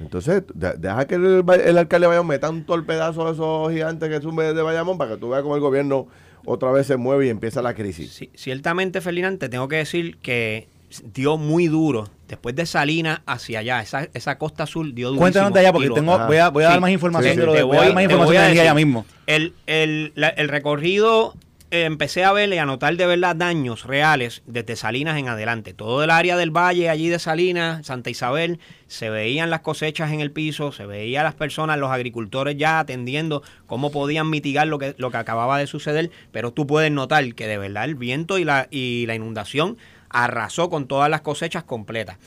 [0.00, 4.08] Entonces, de- deja que el, el alcalde de Bayamón meta un torpedazo de esos gigantes
[4.10, 6.08] que sume de Bayamón para que tú veas cómo el gobierno
[6.44, 8.12] otra vez se mueve y empieza la crisis.
[8.12, 10.68] Sí, ciertamente, Ferdinand, te tengo que decir que
[11.14, 12.08] dio muy duro.
[12.28, 15.20] Después de Salinas hacia allá, esa, esa costa azul dio duro.
[15.20, 17.52] Cuéntanos de allá porque tengo, voy a, voy a dar más información sí, de lo
[17.52, 17.56] sí.
[17.56, 19.06] de, Te voy, a dar más información de a energía decir, ya mismo.
[19.26, 21.34] El, el, la- el recorrido
[21.72, 25.72] empecé a ver y a notar de verdad daños reales desde Salinas en adelante.
[25.72, 30.20] Todo el área del valle allí de Salinas, Santa Isabel, se veían las cosechas en
[30.20, 34.94] el piso, se veían las personas, los agricultores ya atendiendo cómo podían mitigar lo que,
[34.98, 38.44] lo que acababa de suceder, pero tú puedes notar que de verdad el viento y
[38.44, 39.78] la, y la inundación
[40.10, 42.18] arrasó con todas las cosechas completas.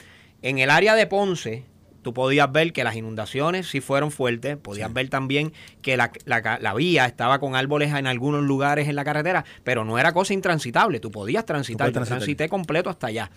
[0.41, 1.65] En el área de Ponce,
[2.05, 6.59] tú podías ver que las inundaciones sí fueron fuertes, podías ver también que la, la,
[6.61, 10.31] la, vía estaba con árboles en algunos lugares en la carretera, pero no era cosa
[10.35, 13.31] intransitable, tú podías transitar, yo transité completo hasta allá.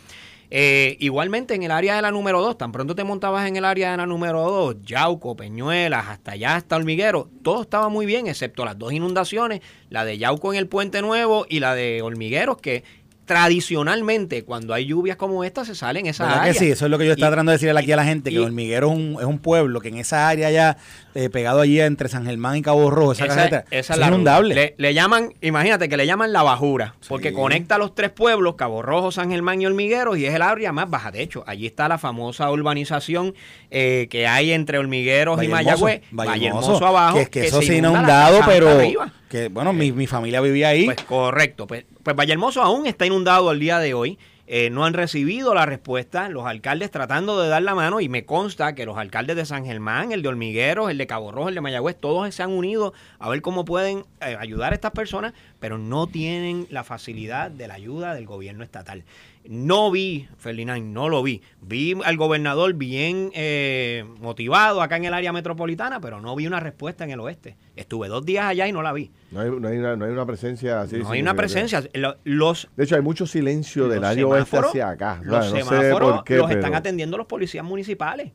[0.50, 3.64] Eh, igualmente en el área de la número 2, tan pronto te montabas en el
[3.64, 8.26] área de la número 2, Yauco, Peñuelas, hasta allá, hasta Hormiguero, todo estaba muy bien,
[8.26, 12.58] excepto las dos inundaciones, la de Yauco en el Puente Nuevo y la de Hormigueros,
[12.58, 12.84] que
[13.28, 16.56] tradicionalmente cuando hay lluvias como esta se salen esas áreas.
[16.56, 18.30] Que sí, eso es lo que yo estaba tratando de decirle aquí a la gente,
[18.30, 20.78] que Hormiguero es un, es un, pueblo que en esa área ya
[21.14, 24.74] eh, pegado allí entre San Germán y Cabo Rojo, esa, esa, es inundable.
[24.78, 29.12] Le, llaman, imagínate que le llaman la bajura, porque conecta los tres pueblos, Cabo Rojo,
[29.12, 31.10] San Germán y Hormiguero, y es el área más baja.
[31.10, 33.34] De hecho, allí está la famosa urbanización
[33.70, 37.18] eh, que hay entre Hormigueros y Mayagüez, Valle, Hermoso, abajo.
[37.18, 38.80] Que, que, eso se inundado, pero
[39.28, 40.86] que bueno, mi, mi, familia vivía ahí.
[40.86, 44.18] Pues correcto, pues, pues Valle Hermoso aún está inundado al día de hoy.
[44.50, 48.24] Eh, no han recibido la respuesta, los alcaldes tratando de dar la mano y me
[48.24, 51.54] consta que los alcaldes de San Germán, el de Hormigueros, el de Cabo Rojo, el
[51.54, 55.34] de Mayagüez, todos se han unido a ver cómo pueden eh, ayudar a estas personas,
[55.60, 59.04] pero no tienen la facilidad de la ayuda del gobierno estatal.
[59.44, 61.42] No vi, Ferdinand, no lo vi.
[61.60, 66.60] Vi al gobernador bien eh, motivado acá en el área metropolitana, pero no vi una
[66.60, 67.56] respuesta en el oeste.
[67.76, 69.10] Estuve dos días allá y no la vi.
[69.30, 70.98] No hay, no hay, una, no hay una, presencia así.
[70.98, 71.82] No hay una presencia.
[72.24, 75.20] Los, de hecho, hay mucho silencio del área oeste hacia acá.
[75.22, 78.32] Los semáforos los están atendiendo los policías municipales.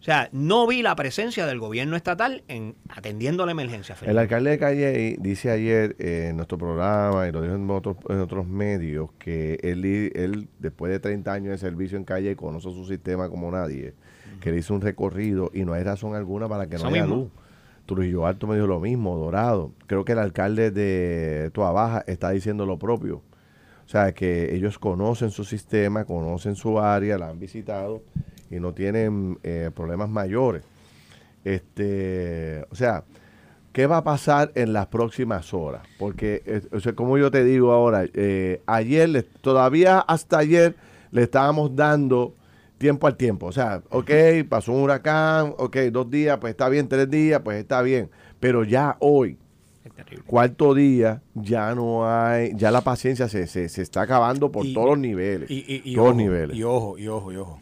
[0.00, 3.94] O sea, no vi la presencia del gobierno estatal en atendiendo la emergencia.
[4.00, 8.18] El alcalde de Calle dice ayer en nuestro programa y lo dijo en otros, en
[8.20, 12.86] otros medios que él, él, después de 30 años de servicio en Calle, conoce su
[12.86, 13.92] sistema como nadie,
[14.40, 17.28] que le hizo un recorrido y no hay razón alguna para que no haya luz.
[17.84, 19.72] Trujillo Alto me dijo lo mismo, Dorado.
[19.86, 23.16] Creo que el alcalde de Tua Baja está diciendo lo propio.
[23.84, 28.02] O sea, que ellos conocen su sistema, conocen su área, la han visitado
[28.50, 30.64] y no tienen eh, problemas mayores.
[31.44, 33.04] Este, o sea,
[33.72, 35.82] ¿qué va a pasar en las próximas horas?
[35.98, 40.74] Porque, eh, como yo te digo ahora, eh, ayer, todavía hasta ayer,
[41.12, 42.34] le estábamos dando
[42.78, 43.46] tiempo al tiempo.
[43.46, 44.10] O sea, ok,
[44.48, 48.10] pasó un huracán, ok, dos días, pues está bien, tres días, pues está bien.
[48.40, 49.38] Pero ya hoy,
[50.26, 54.90] cuarto día, ya no hay, ya la paciencia se, se, se está acabando por todos
[54.90, 55.48] los niveles.
[55.50, 56.56] Y, todos niveles.
[56.56, 57.60] Y ojo, y ojo, y ojo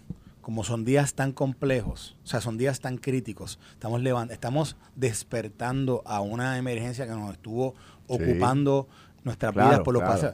[0.48, 6.22] como son días tan complejos, o sea, son días tan críticos, estamos, estamos despertando a
[6.22, 7.74] una emergencia que nos estuvo
[8.06, 8.88] ocupando
[9.24, 10.32] nuestras vidas por lo que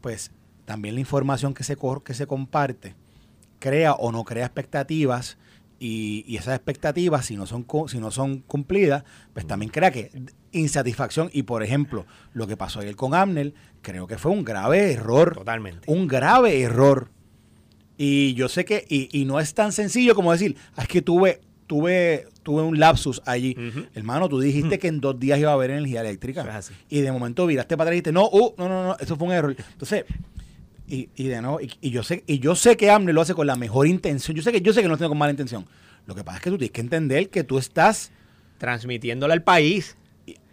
[0.00, 0.30] pues
[0.64, 2.94] también la información que se, que se comparte
[3.58, 5.36] crea o no crea expectativas
[5.78, 10.10] y, esas expectativas, si no son, si no son cumplidas, pues también crea que
[10.52, 11.28] insatisfacción.
[11.34, 15.34] Y por ejemplo, lo que pasó ayer con Amnel, creo que fue un grave error.
[15.34, 15.92] Totalmente.
[15.92, 17.10] Un grave error
[18.02, 21.38] y yo sé que, y, no es tan sencillo como decir, ah, es que tuve,
[21.66, 23.54] tuve, tuve un lapsus allí.
[23.94, 26.62] Hermano, tú dijiste que en dos días iba a haber energía eléctrica.
[26.88, 29.28] y de momento viraste para atrás y dijiste, no, uh, no, no, no, eso fue
[29.28, 29.54] un error.
[29.72, 30.06] Entonces,
[30.88, 33.46] y, y de nuevo, y, yo sé, y yo sé que AMNE lo hace con
[33.46, 34.34] la mejor intención.
[34.34, 35.66] Yo sé que, yo sé que no lo tiene con mala intención.
[36.06, 38.12] Lo que pasa es que tú tienes que entender que tú estás
[38.56, 39.98] transmitiéndole al país.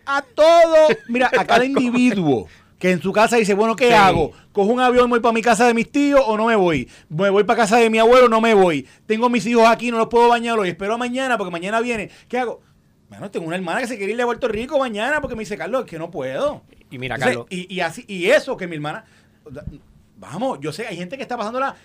[0.05, 4.31] A todo, mira, a cada individuo que en su casa dice, bueno, ¿qué hago?
[4.51, 6.89] ¿Cojo un avión y voy para mi casa de mis tíos o no me voy?
[7.09, 8.87] ¿Me voy para casa de mi abuelo o no me voy?
[9.05, 12.09] Tengo mis hijos aquí, no los puedo bañar hoy, espero mañana porque mañana viene.
[12.27, 12.61] ¿Qué hago?
[13.09, 15.57] Bueno, tengo una hermana que se quiere ir a Puerto Rico mañana porque me dice,
[15.57, 16.63] Carlos, es que no puedo.
[16.91, 17.47] Y mira, Carlos.
[17.49, 19.05] Y, así, y eso que mi hermana.
[20.17, 21.75] Vamos, yo sé, hay gente que está pasándola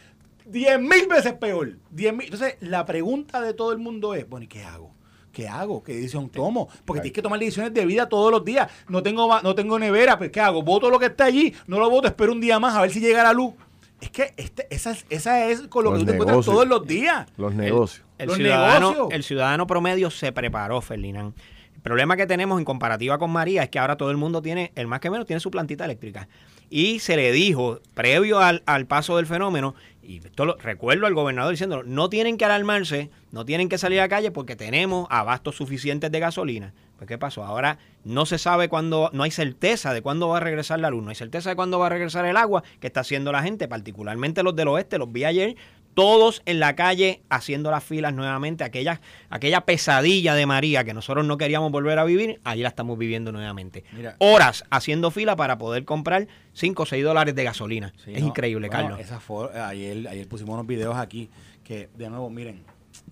[0.47, 1.79] diez mil veces peor.
[1.91, 2.25] Diez mil.
[2.25, 4.93] Entonces, la pregunta de todo el mundo es, bueno, ¿y qué hago?
[5.33, 5.83] ¿Qué hago?
[5.83, 6.69] ¿Qué decisión tomo?
[6.85, 8.71] Porque tienes que tomar decisiones de vida todos los días.
[8.89, 10.63] No tengo, no tengo nevera, pues ¿qué hago?
[10.63, 13.01] Voto lo que está allí, no lo voto, espero un día más a ver si
[13.01, 13.55] llega la luz.
[14.01, 16.87] Es que este, esa, es, esa es con lo que tú te encuentras todos los
[16.87, 17.27] días.
[17.37, 18.05] Los negocios.
[18.19, 21.35] El, ciudadano, el ciudadano promedio se preparó, Ferdinand.
[21.75, 24.73] El problema que tenemos en comparativa con María es que ahora todo el mundo tiene,
[24.75, 26.29] el más que menos, tiene su plantita eléctrica.
[26.69, 31.15] Y se le dijo, previo al, al paso del fenómeno, y esto lo, recuerdo al
[31.15, 35.07] gobernador diciéndolo, no tienen que alarmarse, no tienen que salir a la calle porque tenemos
[35.11, 36.75] abastos suficientes de gasolina.
[36.97, 37.45] Pues ¿qué pasó?
[37.45, 41.03] Ahora no se sabe cuándo, no hay certeza de cuándo va a regresar la luz,
[41.03, 43.69] no hay certeza de cuándo va a regresar el agua que está haciendo la gente,
[43.69, 45.57] particularmente los del oeste, los vi ayer,
[45.95, 49.01] todos en la calle haciendo las filas nuevamente, aquella,
[49.31, 53.33] aquella pesadilla de María que nosotros no queríamos volver a vivir, allí la estamos viviendo
[53.33, 53.85] nuevamente.
[54.19, 57.93] Horas haciendo fila para poder comprar 5 o 6 dólares de gasolina.
[58.07, 59.01] es increíble, Carlos.
[59.01, 59.21] Esa
[59.69, 61.29] ayer, ayer pusimos unos videos aquí
[61.65, 62.63] que, de nuevo, miren,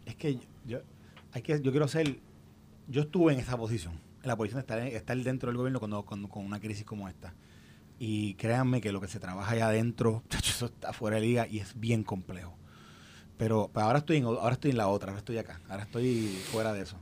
[0.07, 0.79] es que yo,
[1.33, 2.19] hay que, yo quiero ser,
[2.89, 6.03] yo estuve en esa posición, en la posición de estar, estar dentro del gobierno cuando,
[6.05, 7.35] con una crisis como esta.
[7.99, 11.59] Y créanme que lo que se trabaja allá adentro, eso está fuera de liga y
[11.59, 12.60] es bien complejo
[13.41, 16.27] pero, pero ahora estoy en, ahora estoy en la otra, ahora estoy acá, ahora estoy
[16.53, 16.97] fuera de eso.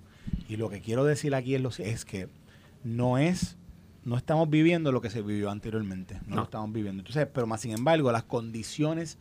[0.48, 2.28] Y lo que quiero decir aquí es, lo, es que
[2.84, 3.56] no es,
[4.04, 6.36] no estamos viviendo lo que se vivió anteriormente, no, No.
[6.36, 7.00] lo estamos viviendo.
[7.00, 9.18] Entonces, pero más sin embargo, las condiciones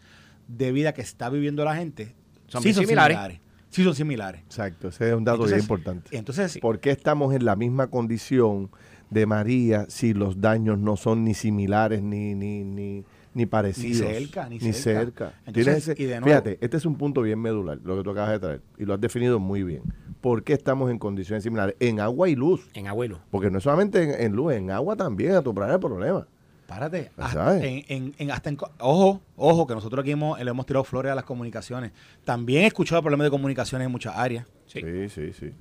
[0.48, 2.14] de vida que está viviendo la gente
[2.48, 3.18] Son sí bien son similares.
[3.18, 3.42] similares.
[3.70, 4.42] Sí son similares.
[4.44, 6.18] Exacto, ese es un dato Entonces- bien importante.
[6.18, 8.70] Entonces, ¿Por qué estamos en la misma condición
[9.10, 13.04] de María si los daños no son ni similares ni, ni, ni,
[13.38, 14.12] ni parecidos?
[14.12, 15.00] cerca, ni Ni cerca.
[15.02, 15.34] cerca.
[15.46, 18.04] Entonces, Tienes ese- y de nuevo- fíjate, este es un punto bien medular, lo que
[18.04, 19.82] tú acabas de traer, y lo has definido muy bien.
[20.22, 21.76] ¿Por qué estamos en condiciones similares?
[21.80, 22.68] En agua y luz.
[22.74, 23.20] En abuelo.
[23.32, 26.28] Porque no es solamente en, en luz, en agua también a tu el problema.
[26.68, 27.12] Párate.
[27.16, 27.64] Hasta ¿sabes?
[27.64, 30.84] en, en- en- hasta en co- ojo, ojo, que nosotros aquí hemos, le hemos tirado
[30.84, 31.92] flores a las comunicaciones.
[32.26, 34.46] También he escuchado problemas de comunicaciones en muchas áreas.
[34.66, 34.82] Sí.
[34.82, 35.52] Sí, sí, sí.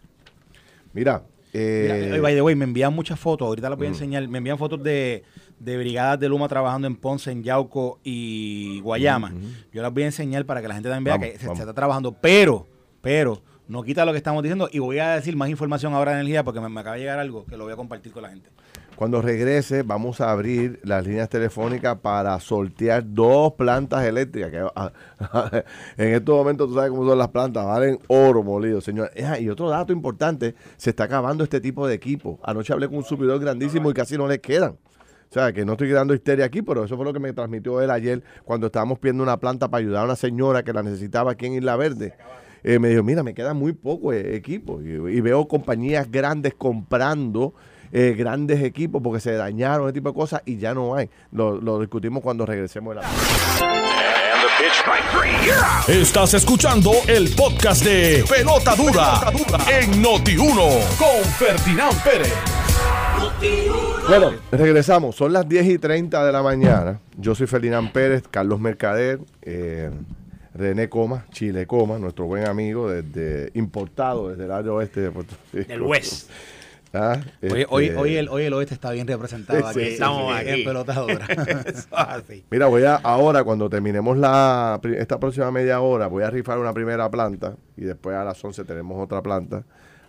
[0.93, 3.91] Mira, Mira, eh, eh, by the way, me envían muchas fotos, ahorita las voy a
[3.91, 3.93] Mm.
[3.93, 4.29] enseñar.
[4.29, 5.23] Me envían fotos de,
[5.59, 9.33] de brigadas de Luma trabajando en Ponce, en Yauco y Guayama.
[9.73, 12.13] Yo las voy a enseñar para que la gente también vea que se, está trabajando.
[12.13, 12.67] Pero,
[13.01, 16.21] pero, no quita lo que estamos diciendo y voy a decir más información ahora de
[16.21, 18.31] energía porque me, me acaba de llegar algo que lo voy a compartir con la
[18.31, 18.51] gente.
[18.97, 24.51] Cuando regrese, vamos a abrir las líneas telefónicas para sortear dos plantas eléctricas.
[24.51, 24.91] Que, ah,
[25.99, 29.11] en estos momentos, tú sabes cómo son las plantas, valen oro molido, señor.
[29.23, 32.41] Ah, y otro dato importante, se está acabando este tipo de equipo.
[32.43, 34.79] Anoche hablé con un subidor grandísimo y casi no les quedan.
[35.29, 37.81] O sea, que no estoy dando histeria aquí, pero eso fue lo que me transmitió
[37.81, 41.33] él ayer cuando estábamos pidiendo una planta para ayudar a una señora que la necesitaba
[41.33, 42.15] aquí en Isla Verde.
[42.63, 44.81] Eh, me dijo, mira, me queda muy poco eh, equipo.
[44.81, 47.55] Y, y veo compañías grandes comprando
[47.93, 51.09] eh, grandes equipos porque se dañaron, ese tipo de cosas, y ya no hay.
[51.33, 53.09] Lo, lo discutimos cuando regresemos de la...
[55.89, 59.21] Estás escuchando el podcast de Pelota Dura,
[59.71, 62.35] en Noti1 con Ferdinand Pérez.
[64.09, 65.17] Bueno, regresamos.
[65.17, 67.01] Son las 10 y 30 de la mañana.
[67.17, 69.91] Yo soy Ferdinand Pérez, Carlos Mercader, eh,
[70.55, 75.35] René Coma, Chile Coma, nuestro buen amigo desde importado desde el área oeste de Puerto
[75.53, 75.69] Rico.
[75.69, 76.31] Del West.
[76.95, 79.81] Ah, Hoy, hoy, este, hoy, el, hoy el oeste está bien representado Sí, aquí.
[79.81, 80.65] sí, Estamos en aquí.
[80.65, 81.27] pelotadora.
[81.67, 82.45] Es así.
[82.49, 86.73] Mira, voy a ahora cuando terminemos la esta próxima media hora, voy a rifar una
[86.73, 89.65] primera planta y después a las 11 tenemos otra planta.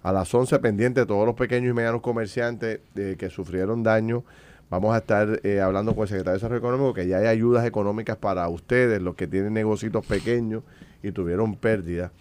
[0.08, 4.24] A las 11 pendiente todos los pequeños y medianos comerciantes eh, que sufrieron daño.
[4.70, 7.66] Vamos a estar eh, hablando con el secretario de Desarrollo Económico que ya hay ayudas
[7.66, 10.64] económicas para ustedes, los que tienen negocios pequeños
[11.04, 12.12] y tuvieron pérdidas.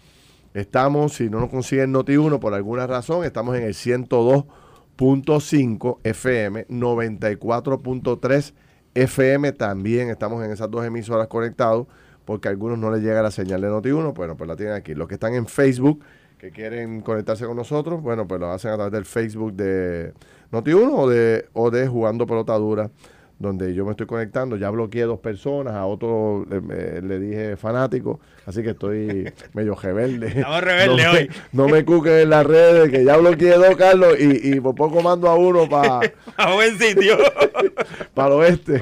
[0.53, 8.53] Estamos, si no nos consiguen Noti1 por alguna razón, estamos en el 102.5 FM, 94.3
[8.95, 10.09] FM también.
[10.09, 11.87] Estamos en esas dos emisoras conectados
[12.25, 14.93] porque a algunos no les llega la señal de Noti1, bueno, pues la tienen aquí.
[14.93, 16.03] Los que están en Facebook,
[16.37, 20.13] que quieren conectarse con nosotros, bueno, pues lo hacen a través del Facebook de
[20.51, 22.91] Noti1 o de, o de Jugando Pelota Dura
[23.39, 24.55] donde yo me estoy conectando.
[24.57, 30.27] Ya bloqueé dos personas, a otro le, dije fanático, así que estoy medio rebelde.
[30.27, 31.29] Estamos rebeldes no me, hoy.
[31.51, 35.01] No me cuquen en las redes, que ya bloqueé dos, Carlos, y, y por poco
[35.01, 35.99] mando a uno para
[36.37, 37.17] A buen sitio.
[38.15, 38.81] el oeste.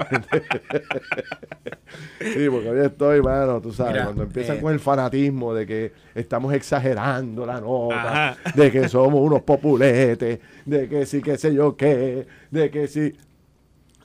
[2.20, 5.66] sí, porque hoy estoy, mano, tú sabes, Mira, cuando empiezan eh, con el fanatismo de
[5.66, 8.38] que estamos exagerando la nota, Ajá.
[8.56, 13.14] de que somos unos populetes, de que sí, qué sé yo qué, de que sí.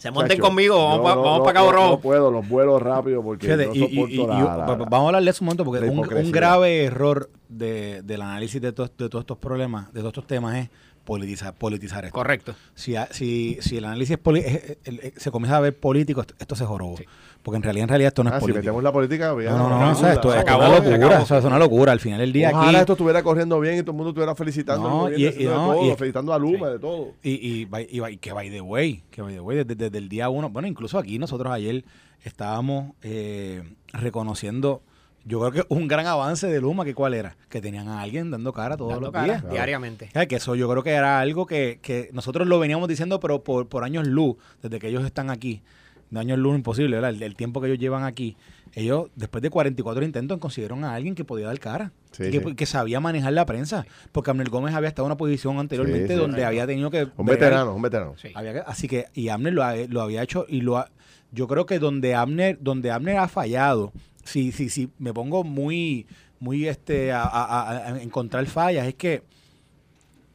[0.01, 1.91] Se monten Chacho, conmigo, vamos para no- vamos no- pa Cabo Rojo.
[1.91, 4.57] No puedo, los vuelo rápido porque Fíjate, no y- y- soporto y- la- y- la-
[4.57, 8.23] la- vamos a hablar de eso un momento, porque un, un grave error de, del
[8.23, 10.71] análisis de, to- de todos estos problemas, de todos estos temas, es
[11.05, 12.15] politizar, politizar esto.
[12.15, 12.55] Correcto.
[12.75, 15.77] Si, a- si, si el análisis es poli- es- es- es- se comienza a ver
[15.77, 16.97] político, esto, esto se jorobó.
[17.43, 18.61] Porque en realidad, en realidad esto no es Ah, si político.
[18.61, 21.23] metemos la política, no, no, no, no, esto, se esto acabó, es una locura.
[21.23, 21.93] Eso es una locura.
[21.93, 22.77] Al final del día Ojalá aquí.
[22.81, 25.51] esto estuviera corriendo bien y todo el mundo estuviera felicitando No, y- gobierno, y- de
[25.51, 27.13] no, todo, y- felicitando a Luma, de todo.
[27.23, 29.99] Y, y, by- y by- que by the way, que by the way, desde, desde
[29.99, 31.83] el día uno, bueno, incluso aquí nosotros ayer
[32.25, 33.63] estábamos eh,
[33.95, 34.83] reconociendo,
[35.25, 38.31] yo creo que un gran avance de Luma, que cuál era, que tenían a alguien
[38.31, 39.41] dando cara todos Dando los cara días.
[39.41, 39.55] Claro.
[39.55, 40.11] diariamente.
[40.29, 43.69] Que eso yo creo que era algo que, que nosotros lo veníamos diciendo, pero por,
[43.69, 45.63] por años luz, desde que ellos están aquí,
[46.11, 47.11] de años luz imposible, ¿verdad?
[47.11, 48.37] El, el tiempo que ellos llevan aquí,
[48.75, 51.93] ellos, después de 44 intentos, consiguieron a alguien que podía dar cara.
[52.13, 52.55] Sí, y que, sí.
[52.55, 53.85] que sabía manejar la prensa.
[54.13, 56.19] Porque Abner Gómez había estado en una posición anteriormente Sí, sí.
[56.21, 57.05] donde había tenido que...
[57.17, 58.15] Un bregar- veterano, un veterano.
[58.17, 58.29] Sí.
[58.35, 60.89] había que- así que, y Abner lo, ha- lo había hecho y lo ha,
[61.33, 63.93] yo creo que donde Abner, donde Abner ha fallado,
[64.31, 66.07] si, si, si me pongo muy,
[66.39, 69.23] muy este, a, a- a- a encontrar fallas, es que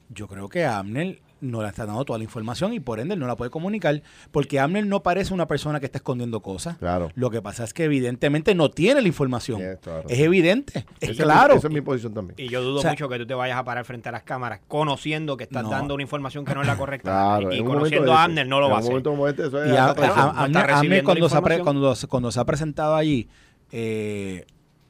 [0.09, 3.19] yo creo que Abner no le está dando toda la información y por ende él
[3.19, 6.77] no la puede comunicar, porque Abner no parece una persona que está escondiendo cosas.
[6.77, 7.11] Claro.
[7.13, 9.61] Lo que pasa es que evidentemente no tiene la información.
[10.07, 11.53] Es evidente, es Esa claro.
[11.53, 12.35] mi- esa es mi posición también.
[12.39, 14.23] Y yo dudo O sea- mucho que tú te vayas a parar frente a las
[14.23, 15.69] cámaras conociendo que estás No.
[15.69, 17.11] dando una información que no es la correcta.
[17.11, 18.23] Claro, y conociendo a ese.
[18.23, 18.91] Abner no lo va a hacer.
[18.91, 20.47] momento como eso es Y a- a- a-
[21.29, 21.59] se pre-
[22.07, 23.27] cuando se ha presentado allí,
[23.77, 24.45] eh,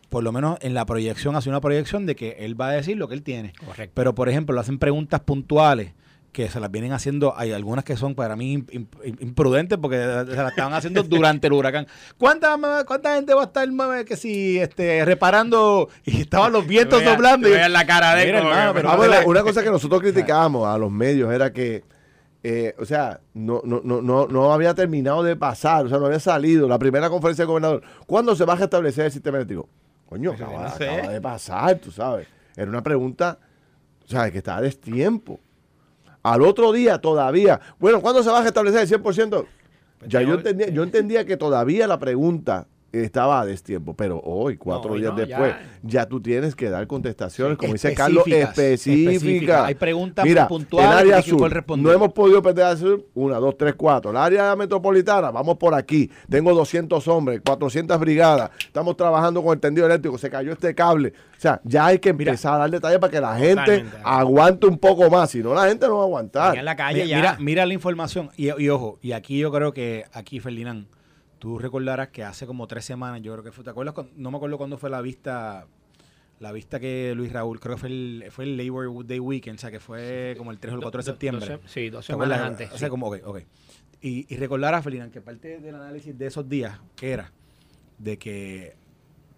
[0.10, 2.96] por lo menos en la proyección, hace una proyección de que él va a decir
[2.98, 3.54] lo que él tiene.
[3.66, 3.94] Correcto.
[3.96, 5.94] Pero, por ejemplo, le hacen preguntas puntuales
[6.32, 9.96] que se las vienen haciendo, hay algunas que son para mí im- im- imprudentes porque
[9.98, 11.88] se las estaban haciendo durante el huracán.
[12.18, 13.68] ¿Cuánta, cuánta gente va a estar
[14.06, 17.48] que si este, reparando y estaban los vientos doblando?
[17.50, 21.52] la cara de él hermano, pero una cosa que nosotros criticábamos a los medios era
[21.52, 21.84] que,
[22.48, 26.06] eh, o sea, no, no, no, no, no había terminado de pasar, o sea, no
[26.06, 27.82] había salido la primera conferencia del gobernador.
[28.06, 29.68] ¿Cuándo se va a restablecer el sistema eléctrico?
[30.08, 30.88] Coño, acaba, no sé.
[30.88, 32.28] acaba de pasar, tú sabes.
[32.56, 33.40] Era una pregunta,
[34.06, 35.40] o sea, que estaba destiempo.
[36.22, 39.48] Al otro día todavía, bueno, ¿cuándo se va a restablecer el 100%?
[40.08, 42.68] ya yo entendía, yo entendía que todavía la pregunta
[43.04, 45.54] estaba a destiempo, pero hoy, cuatro días no, después,
[45.84, 46.02] ya.
[46.02, 46.06] ya.
[46.08, 49.66] tú tienes que dar contestaciones, como dice Carlos, Específicas, específicas.
[49.66, 51.86] Hay preguntas Mira, puntuales el área que sur, responder.
[51.86, 54.12] no hemos podido perder el sur, una, dos, tres, cuatro.
[54.12, 56.10] El área metropolitana, vamos por aquí.
[56.30, 58.52] Tengo 200 hombres, 400 brigadas.
[58.60, 60.18] Estamos trabajando con el tendido eléctrico.
[60.18, 61.14] Se cayó este cable.
[61.38, 64.78] O sea, ya hay que empezar a dar detalles para que la gente aguante un
[64.78, 65.32] poco más.
[65.32, 66.58] Si no, la gente no va a aguantar.
[66.58, 67.18] en la calle ya.
[67.18, 70.88] Mira, mira la información y, y ojo, y aquí yo creo que, aquí Ferdinand,
[71.46, 73.94] tú recordarás que hace como tres semanas, yo creo que fue, ¿te acuerdas?
[73.94, 75.68] cuando- no me acuerdo cuándo fue la vista,
[76.40, 79.62] la vista que Luis Raúl, creo que fue el, fue el Labor Day Weekend, o
[79.62, 81.60] sea que fue como el 3 o el 4 de Do- do- septiembre.
[81.68, 82.72] sí, dos semanas antes.
[82.72, 82.90] O sea, sí.
[82.90, 83.40] como, ok, ok.
[84.02, 87.32] Y, y recordarás, Ferdinand, que parte del análisis de esos días era
[88.00, 88.76] de que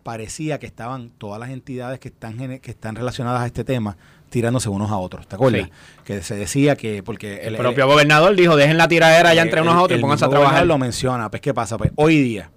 [0.04, 3.98] parecía que estaban todas las entidades que están que están relacionadas a este tema
[4.30, 5.66] tirándose unos a otros, ¿te acuerdas?
[5.68, 5.72] Sí.
[6.04, 9.76] Que se decía que porque El propio gobernador dijo, dejen la tiradera ya entre unos
[9.76, 10.66] a otros y pónganse a trabajar.
[10.66, 11.30] lo menciona.
[11.30, 11.78] Pues, ¿qué pasa?
[11.78, 12.52] Pues, hoy día,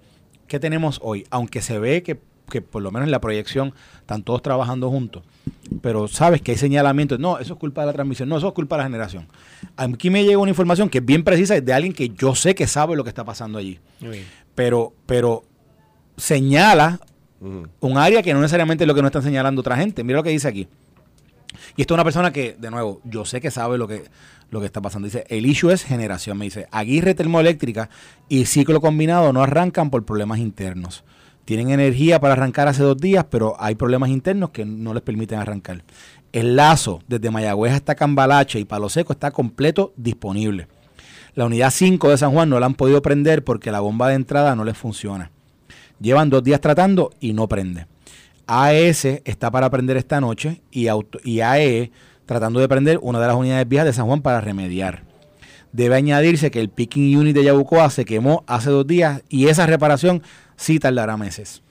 [0.47, 1.25] ¿qué tenemos hoy?
[1.29, 5.23] Aunque se ve que, que por lo menos en la proyección están todos trabajando juntos,
[5.81, 7.19] pero sabes que hay señalamientos.
[7.19, 8.27] No, eso es culpa de la transmisión.
[8.27, 9.27] No, eso es culpa de la generación.
[9.77, 12.67] Aquí me llega una información que es bien precisa de alguien que yo sé que
[12.67, 13.79] sabe lo que está pasando allí.
[14.01, 14.25] Muy bien.
[14.55, 15.43] Pero, pero
[16.17, 16.99] señala
[17.79, 20.03] un área que no necesariamente es lo que no están señalando otra gente.
[20.03, 20.67] Mira lo que dice aquí.
[21.75, 24.03] Y esto es una persona que, de nuevo, yo sé que sabe lo que,
[24.49, 25.05] lo que está pasando.
[25.05, 26.37] Dice, el issue es generación.
[26.37, 27.89] Me dice, Aguirre Termoeléctrica
[28.29, 31.03] y ciclo combinado no arrancan por problemas internos.
[31.45, 35.39] Tienen energía para arrancar hace dos días, pero hay problemas internos que no les permiten
[35.39, 35.83] arrancar.
[36.31, 40.67] El lazo desde Mayagüez hasta Cambalache y Palo Seco está completo disponible.
[41.33, 44.15] La unidad 5 de San Juan no la han podido prender porque la bomba de
[44.15, 45.31] entrada no les funciona.
[45.99, 47.87] Llevan dos días tratando y no prende.
[48.47, 51.91] AES está para prender esta noche y, auto- y AE
[52.25, 55.03] tratando de prender una de las unidades viejas de San Juan para remediar.
[55.73, 59.65] Debe añadirse que el picking unit de Yabucoa se quemó hace dos días y esa
[59.65, 60.21] reparación
[60.57, 61.61] sí tardará meses.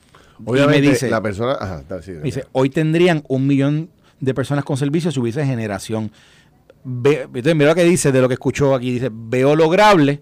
[0.43, 1.53] Obviamente, y me dice, la persona.
[1.59, 6.11] Ajá, está, sí, dice, hoy tendrían un millón de personas con servicio si hubiese generación.
[6.83, 8.91] Ve- entonces, mira lo que dice de lo que escuchó aquí.
[8.91, 10.21] Dice, veo lograble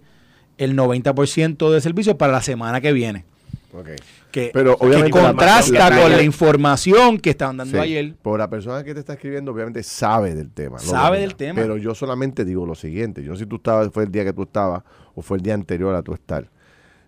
[0.57, 3.23] el 90% de servicio para la semana que viene.
[4.31, 8.15] Que, Pero que obviamente contrasta la- con la- información que estaban dando Sí, ayer.
[8.21, 10.79] Por la persona que te está escribiendo, obviamente sabe del tema.
[10.79, 11.61] Sabe del tema.
[11.61, 13.23] Pero yo solamente digo lo siguiente.
[13.23, 14.83] Yo no sé si tú estabas, fue el día que tú estabas
[15.15, 16.49] o fue el día anterior a tu estar.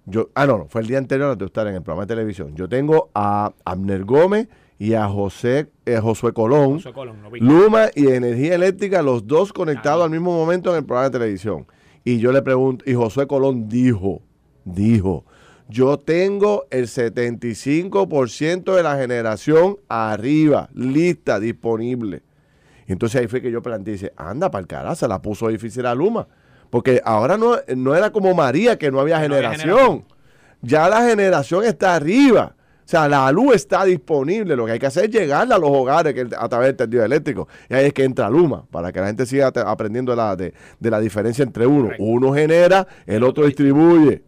[0.05, 2.15] Yo, ah, no, no, fue el día anterior a tu estar en el programa de
[2.15, 2.55] televisión.
[2.55, 4.47] Yo tengo a Abner Gómez
[4.79, 7.17] y a José eh, Josué Colón, José Colón.
[7.39, 11.67] Luma y Energía Eléctrica, los dos conectados al mismo momento en el programa de televisión.
[12.03, 14.23] Y yo le pregunto, y Josué Colón dijo,
[14.65, 15.23] dijo,
[15.71, 22.23] yo tengo el 75% de la generación arriba, lista, disponible.
[22.87, 25.47] Y entonces ahí fue que yo planteé, dice, anda, para el carajo, se la puso
[25.47, 26.27] difícil a Luma.
[26.69, 30.03] Porque ahora no, no era como María, que no había No generación.
[30.61, 32.53] Ya la generación está arriba.
[32.85, 34.57] O sea, la luz está disponible.
[34.57, 37.05] Lo que hay que hacer es llegarla a los hogares que, a través del tendido
[37.05, 37.47] eléctrico.
[37.69, 40.53] Y ahí es que entra Luma, para que la gente siga aprendiendo de la, de,
[40.79, 41.91] de la diferencia entre uno.
[41.99, 44.23] Uno genera, el otro distribuye.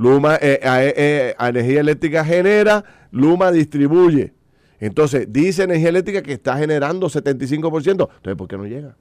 [0.00, 4.32] Luma, eh, eh, a energía eléctrica genera, Luma distribuye.
[4.78, 7.90] Entonces, dice energía eléctrica que está generando 75%.
[7.90, 8.96] Entonces, ¿por qué no llega?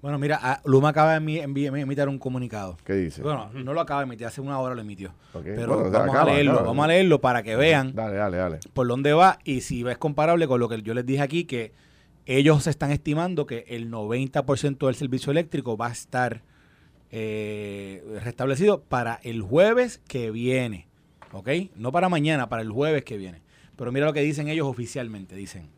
[0.00, 2.78] Bueno, mira, Luma acaba de emitir un comunicado.
[2.82, 3.20] ¿Qué dice?
[3.20, 5.10] Bueno, no lo acaba de emitir, hace una hora lo emitió.
[5.34, 6.66] Ok, Pero bueno, vamos acaba, a leerlo, acaba.
[6.68, 8.60] vamos a leerlo para que vean Dale, dale, dale.
[8.72, 11.72] por dónde va y si es comparable con lo que yo les dije aquí, que
[12.24, 16.42] ellos están estimando que el 90% del servicio eléctrico va a estar
[17.10, 20.88] eh, restablecido para el jueves que viene,
[21.32, 21.48] ¿ok?
[21.76, 23.42] No para mañana, para el jueves que viene.
[23.76, 25.68] Pero mira lo que dicen ellos oficialmente, dicen.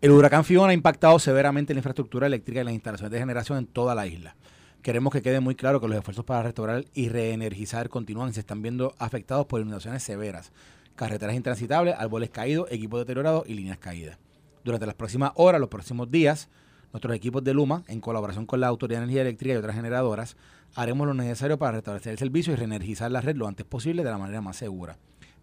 [0.00, 3.66] El huracán Fiona ha impactado severamente la infraestructura eléctrica y las instalaciones de generación en
[3.66, 4.36] toda la isla.
[4.82, 8.40] Queremos que quede muy claro que los esfuerzos para restaurar y reenergizar continúan y se
[8.40, 10.52] están viendo afectados por inundaciones severas,
[10.94, 14.18] carreteras intransitables, árboles caídos, equipos deteriorados y líneas caídas.
[14.62, 16.50] Durante las próximas horas, los próximos días,
[16.94, 20.36] nuestros equipos de Luma, en colaboración con la Autoridad de Energía Eléctrica y otras generadoras,
[20.76, 24.10] haremos lo necesario para restablecer el servicio y reenergizar la red lo antes posible de
[24.10, 24.96] la manera más segura.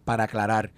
[0.06, 0.72] Para aclarar,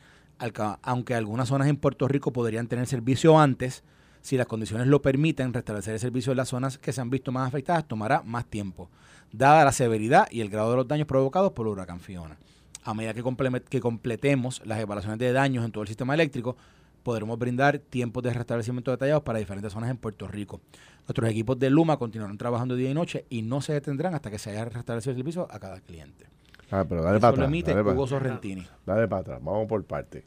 [0.82, 3.84] aunque algunas zonas en Puerto Rico podrían tener servicio antes,
[4.20, 7.30] si las condiciones lo permiten, restablecer el servicio en las zonas que se han visto
[7.30, 8.90] más afectadas tomará más tiempo,
[9.30, 12.36] dada la severidad y el grado de los daños provocados por el huracán Fiona.
[12.82, 16.56] A medida que, completemos las evaluaciones de daños en todo el sistema eléctrico,
[17.04, 20.60] podremos brindar tiempos de restablecimiento detallados para diferentes zonas en Puerto Rico.
[21.06, 24.38] Nuestros equipos de Luma continuarán trabajando día y noche y no se detendrán hasta que
[24.38, 26.26] se haya restablecido el servicio a cada cliente.
[26.70, 27.64] Ah, pero dale para atrás.
[27.64, 28.66] Dale Hugo Sorrentini.
[28.84, 30.24] Dale para atrás, vamos por parte.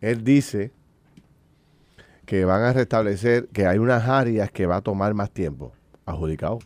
[0.00, 0.72] Él dice
[2.24, 5.72] que van a restablecer, que hay unas áreas que va a tomar más tiempo.
[6.06, 6.58] Adjudicado.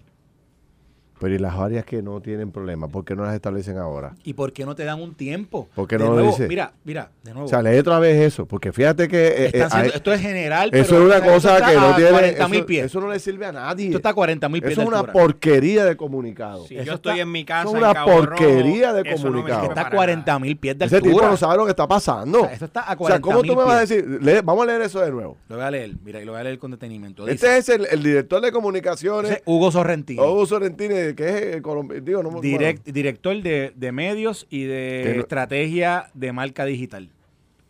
[1.22, 2.88] Pero ¿y las áreas que no tienen problema?
[2.88, 4.16] ¿Por qué no las establecen ahora?
[4.24, 5.68] ¿Y por qué no te dan un tiempo?
[5.72, 6.48] ¿Por qué no lo dice?
[6.48, 7.46] Mira, mira, de nuevo.
[7.46, 9.28] O sea, lee otra vez eso, porque fíjate que...
[9.28, 12.30] Eh, eh, esto es general, Eso es una cosa que no tiene...
[12.30, 12.86] Eso, pies.
[12.86, 13.86] eso no le sirve a nadie.
[13.86, 16.66] Esto está a 40 mil pies Eso es una porquería de comunicado.
[16.66, 19.68] Sí, yo estoy en mi casa Es una porquería de comunicado.
[19.68, 20.98] está a 40 mil pies de altura.
[20.98, 22.46] Ese tipo no sabe lo que está pasando.
[22.46, 24.20] eso está a 40 O sea, ¿cómo tú me vas a decir?
[24.42, 25.36] vamos a leer eso de nuevo.
[25.48, 27.28] Lo voy a leer, mira, y lo voy a leer con detenimiento.
[27.28, 29.40] este es el, director de comunicaciones.
[29.44, 30.18] Hugo Sorrentini.
[30.18, 37.10] Hugo Sorrentini, que es el colombiano director de, medios y de estrategia de marca digital.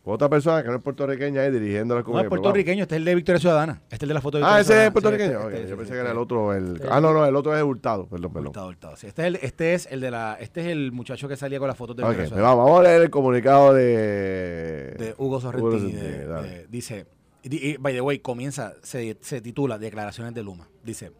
[0.05, 2.23] Otra persona que no es puertorriqueña es dirigiendo la comunidad.
[2.23, 3.81] No es puertorriqueño, este es el de Victoria Ciudadana.
[3.85, 5.49] Este es el de la foto de Ah, ese es puertorriqueño.
[5.49, 6.53] Este, Yo pensé que era el otro.
[6.53, 8.05] El, ah, no, no, el otro es Hurtado.
[8.07, 8.47] Perdón, perdón.
[8.47, 8.97] Hurtado, Hurtado.
[8.97, 10.37] Sí, este, es el, este es el de la.
[10.41, 13.01] Este es el muchacho que salía con las fotos de okay, vamos, vamos a leer
[13.03, 14.95] el comunicado de.
[14.97, 15.93] De Hugo Sorrentini.
[16.69, 17.05] dice.
[17.79, 20.67] by the way, comienza, se, se titula Declaraciones de Luma.
[20.83, 21.13] Dice.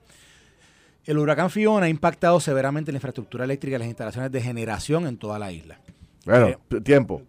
[1.05, 5.17] El huracán Fiona ha impactado severamente la infraestructura eléctrica y las instalaciones de generación en
[5.17, 5.79] toda la isla.
[6.25, 7.21] Bueno, eh, tiempo.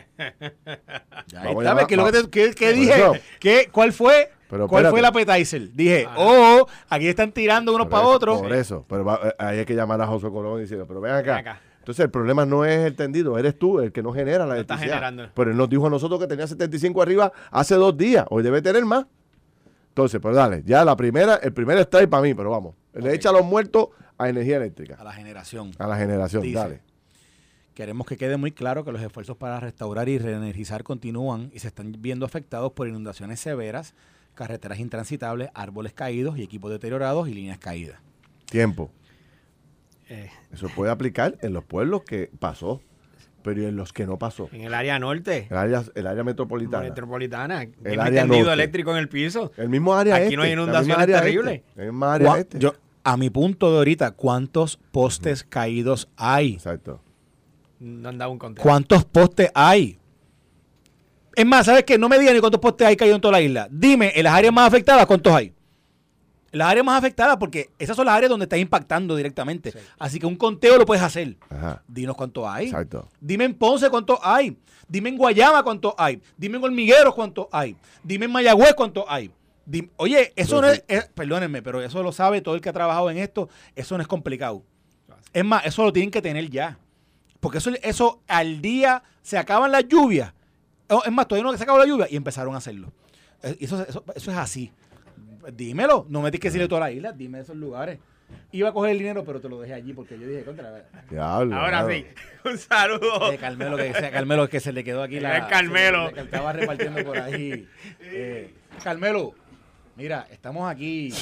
[1.26, 3.22] ¿Sabes qué, lo que, dije?
[3.38, 4.30] ¿Qué, ¿Cuál fue?
[4.68, 5.72] ¿Cuál fue la appetizer?
[5.72, 6.14] Dije, ah.
[6.18, 8.40] oh, aquí están tirando unos para otros.
[8.40, 11.12] Por eso, pero eh, ahí hay que llamar a José Colón y decirle, pero ven
[11.12, 11.60] acá.
[11.78, 15.30] Entonces el problema no es el tendido, eres tú el que no genera la electricidad.
[15.34, 18.60] Pero él nos dijo a nosotros que tenía 75 arriba hace dos días, hoy debe
[18.60, 19.06] tener más.
[19.90, 22.74] Entonces, pues dale, ya la primera, el primer strike para mí, pero vamos.
[22.98, 23.88] Le echa a los muertos
[24.18, 24.96] a energía eléctrica.
[24.96, 25.70] A la generación.
[25.78, 26.80] A la generación, dale.
[27.74, 31.68] Queremos que quede muy claro que los esfuerzos para restaurar y reenergizar continúan y se
[31.68, 33.94] están viendo afectados por inundaciones severas,
[34.34, 38.00] carreteras intransitables, árboles caídos y equipos deteriorados y líneas caídas.
[38.46, 38.90] Tiempo.
[40.08, 40.28] Eh.
[40.52, 42.80] Eso puede aplicar en los pueblos que pasó,
[43.44, 44.48] pero en los que no pasó.
[44.50, 45.46] En el área norte.
[45.48, 46.82] El área, el área metropolitana.
[46.82, 47.68] Metropolitana.
[47.84, 49.52] El área tendido eléctrico en el piso.
[49.56, 51.54] El mismo área Aquí no hay este, inundaciones terribles.
[51.60, 52.58] Este, el mismo área este.
[52.58, 52.72] Yo,
[53.04, 56.54] a mi punto de ahorita, ¿cuántos postes caídos hay?
[56.54, 57.00] Exacto.
[57.80, 58.68] No han dado un contexto.
[58.68, 59.98] ¿Cuántos postes hay?
[61.34, 61.96] Es más, ¿sabes qué?
[61.96, 63.68] No me digan ni cuántos postes hay caídos en toda la isla.
[63.70, 65.52] Dime, en las áreas más afectadas, ¿cuántos hay?
[66.50, 69.72] Las áreas más afectadas, porque esas son las áreas donde está impactando directamente.
[69.98, 71.36] Así que un conteo lo puedes hacer.
[71.86, 72.66] Dinos cuánto hay.
[72.66, 73.08] Exacto.
[73.20, 74.56] Dime en Ponce cuánto hay.
[74.88, 76.20] Dime en Guayama cuánto hay.
[76.36, 77.76] Dime en Hormigueros cuánto hay.
[78.02, 79.30] Dime en Mayagüez cuánto hay.
[79.96, 80.82] Oye, eso no es,
[81.14, 83.48] perdónenme, pero eso lo sabe todo el que ha trabajado en esto.
[83.74, 84.62] Eso no es complicado.
[85.32, 86.78] Es más, eso lo tienen que tener ya.
[87.40, 90.32] Porque eso, eso al día se acaban las lluvias.
[91.04, 92.92] Es más, todavía no se acabó la lluvia y empezaron a hacerlo.
[93.42, 94.72] Eh, eso, eso, eso es así
[95.52, 96.06] dímelo.
[96.08, 97.98] No me tienes que decirle toda la isla, dime esos lugares.
[98.52, 100.84] Iba a coger el dinero, pero te lo dejé allí porque yo dije, contra.
[101.08, 102.06] Diablo, Ahora sí,
[102.44, 103.30] un saludo.
[103.30, 105.48] De Carmelo, que, Carmelo que se le quedó aquí la.
[105.48, 106.12] Carmelo.
[106.12, 107.68] que estaba repartiendo por ahí.
[108.00, 109.34] Eh, Carmelo,
[109.98, 111.12] Mira, estamos aquí.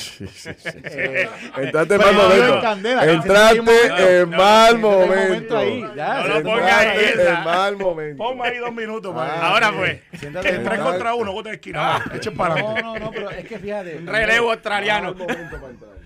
[0.84, 3.04] Eh, Entraste en mal momento.
[3.10, 5.54] Entraste en mal momento.
[5.54, 6.98] No lo pongas ahí.
[7.18, 8.22] En mal momento.
[8.22, 9.14] Ponme ahí dos minutos.
[9.16, 10.00] Ah, Ahora pues.
[10.10, 11.76] Tres contra uno, vos tenés que ir.
[11.78, 12.04] Ah,
[12.36, 13.96] para No, no, no, pero es que fíjate.
[13.96, 15.14] Un relevo australiano.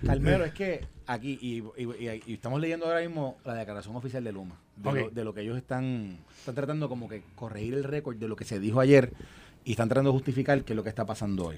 [0.07, 5.25] Carmelo, es que aquí, y, estamos leyendo ahora mismo la declaración oficial de Luma, de,
[5.25, 8.61] lo, que ellos están, están tratando como que corregir el récord de lo que se
[8.61, 9.13] dijo ayer
[9.65, 11.57] y están tratando de justificar qué es lo que está pasando hoy.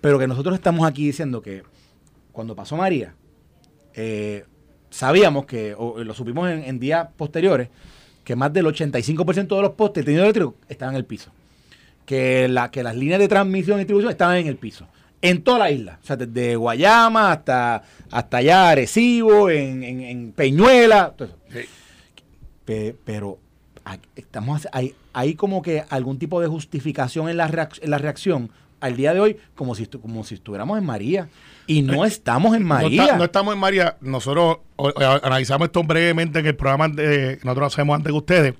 [0.00, 1.62] Pero que nosotros estamos aquí diciendo que
[2.32, 3.14] cuando pasó María,
[3.94, 4.44] eh,
[4.90, 7.68] sabíamos que, o lo supimos en, días posteriores,
[8.22, 11.30] que más del 85% de los postes de eléctrico estaban en el piso.
[12.06, 14.86] Que, la, que las líneas de transmisión y distribución estaban en el piso.
[15.22, 15.98] En toda la isla.
[16.02, 21.14] O sea, desde Guayama hasta, hasta allá Arecibo, en, en, Peñuela.
[22.66, 23.38] pero
[24.16, 28.50] estamos hay, hay como que algún tipo de justificación en la, en la reacción
[28.80, 31.28] al día de hoy como si, como si estuviéramos en María.
[31.66, 33.16] Y no estamos en María.
[33.16, 33.96] No, estamos en María.
[34.02, 34.58] Nosotros
[35.22, 38.54] analizamos esto brevemente en el programa que nosotros hacemos antes que ustedes.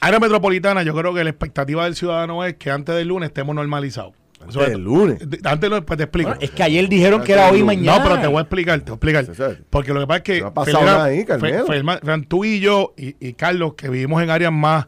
[0.00, 3.54] Área metropolitana, yo creo que la expectativa del ciudadano es que antes del lunes estemos
[3.54, 4.14] normalizados.
[4.40, 5.18] Antes del lunes.
[5.44, 6.34] Antes lo, pues te explico.
[6.40, 7.98] es que ayer dijeron que era hoy y mañana.
[7.98, 9.58] No, pero te voy a explicar, te voy a explicar.
[9.68, 13.88] Porque lo que pasa es que fue, ahí, tú y yo y, y, Carlos, que
[13.88, 14.86] vivimos en áreas más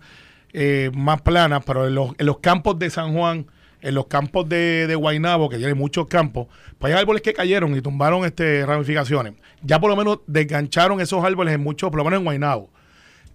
[0.57, 3.47] eh, más planas, pero en los, en los campos de San Juan,
[3.81, 6.47] en los campos de, de Guaynabo, que tiene muchos campos,
[6.79, 9.35] pues hay árboles que cayeron y tumbaron este ramificaciones.
[9.63, 12.71] Ya por lo menos desgancharon esos árboles en muchos, por lo menos en Guaynabo.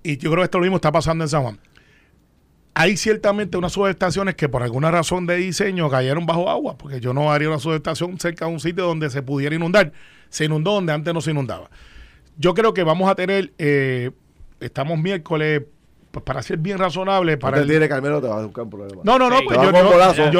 [0.01, 1.59] Y yo creo que esto lo mismo está pasando en San Juan.
[2.73, 7.13] Hay ciertamente unas subestaciones que por alguna razón de diseño cayeron bajo agua, porque yo
[7.13, 9.91] no haría una subestación cerca de un sitio donde se pudiera inundar.
[10.29, 11.69] Se inundó donde antes no se inundaba.
[12.37, 14.11] Yo creo que vamos a tener, eh,
[14.61, 15.63] estamos miércoles,
[16.11, 19.01] pues para ser bien razonable, para el- tiene Carmelo, te vas a buscar un problema.
[19.03, 19.43] no, no, no, Sí.
[19.45, 19.71] pues Te yo,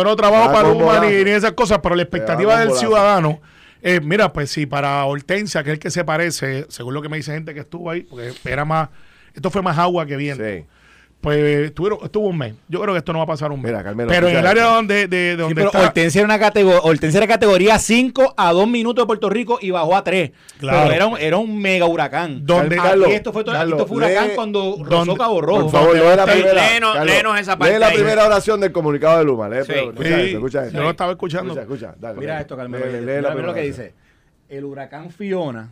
[0.04, 3.40] no trabajo Te para Luma ni, esas cosas, pero la expectativa del ciudadano,
[3.82, 7.10] eh, mira, pues si para Hortensia, que es el que se parece, según lo que
[7.10, 8.90] me dice gente que estuvo ahí, porque era más,
[9.34, 10.66] esto fue más agua que viento, Sí.
[11.22, 12.54] Pues estuvieron- estuvo un mes.
[12.70, 13.72] Yo creo que esto no va a pasar un mes.
[13.72, 16.26] Mira, Carmelo, pero en el área donde, de, de Sí, donde pero está, Hortensia era,
[16.26, 20.04] una categoría, Hortensia era categoría 5 a 2 minutos de Puerto Rico y bajó a
[20.04, 20.32] 3.
[20.60, 20.80] Claro.
[20.84, 22.46] Pero era un, era un mega huracán.
[22.46, 25.42] Donde- Aquí Carlos, esto fue, todo- aquí Carlos, esto fue huracán lee- cuando rozó Cabo
[25.42, 25.62] Rojo.
[25.64, 26.54] Por favor, lee la Sí, primera.
[26.54, 29.50] léenos- Carlos, léenos esa parte Lee la primera oración del comunicado de Luma.
[29.50, 29.66] Lee, Sí.
[29.68, 30.78] pero, escucha Sí, esto, escucha esto.
[30.78, 31.54] yo lo estaba escuchando.
[31.54, 32.42] Escucha, escucha, dale, Mira dale.
[32.44, 32.86] esto, Carmelo.
[32.86, 33.94] Lee- lee mira, la mira lo que primera dice.
[34.48, 35.70] El huracán Fiona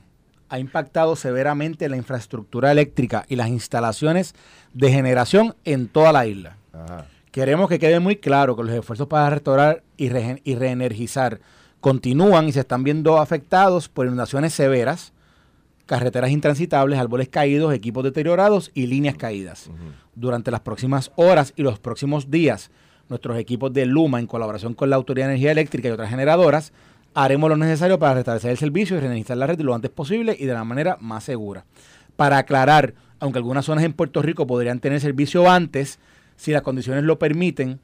[0.49, 4.35] ha impactado severamente la infraestructura eléctrica y las instalaciones
[4.73, 6.57] de generación en toda la isla.
[6.73, 7.05] Ajá.
[7.31, 11.39] Queremos que quede muy claro que los esfuerzos para restaurar y reenergizar
[11.79, 15.13] continúan y se están viendo afectados por inundaciones severas,
[15.85, 19.69] carreteras intransitables, árboles caídos, equipos deteriorados y líneas caídas.
[20.15, 22.71] Durante las próximas horas y los próximos días,
[23.07, 26.73] nuestros equipos de Luma, en colaboración con la Autoridad de Energía Eléctrica y otras generadoras,
[27.23, 30.45] haremos lo necesario para restablecer el servicio y reenergizar la red lo antes posible y
[30.45, 31.65] de la manera más segura.
[32.15, 35.97] Para aclarar, aunque algunas zonas en Puerto Rico podrían tener servicio antes,
[36.35, 37.79] si las condiciones lo permiten,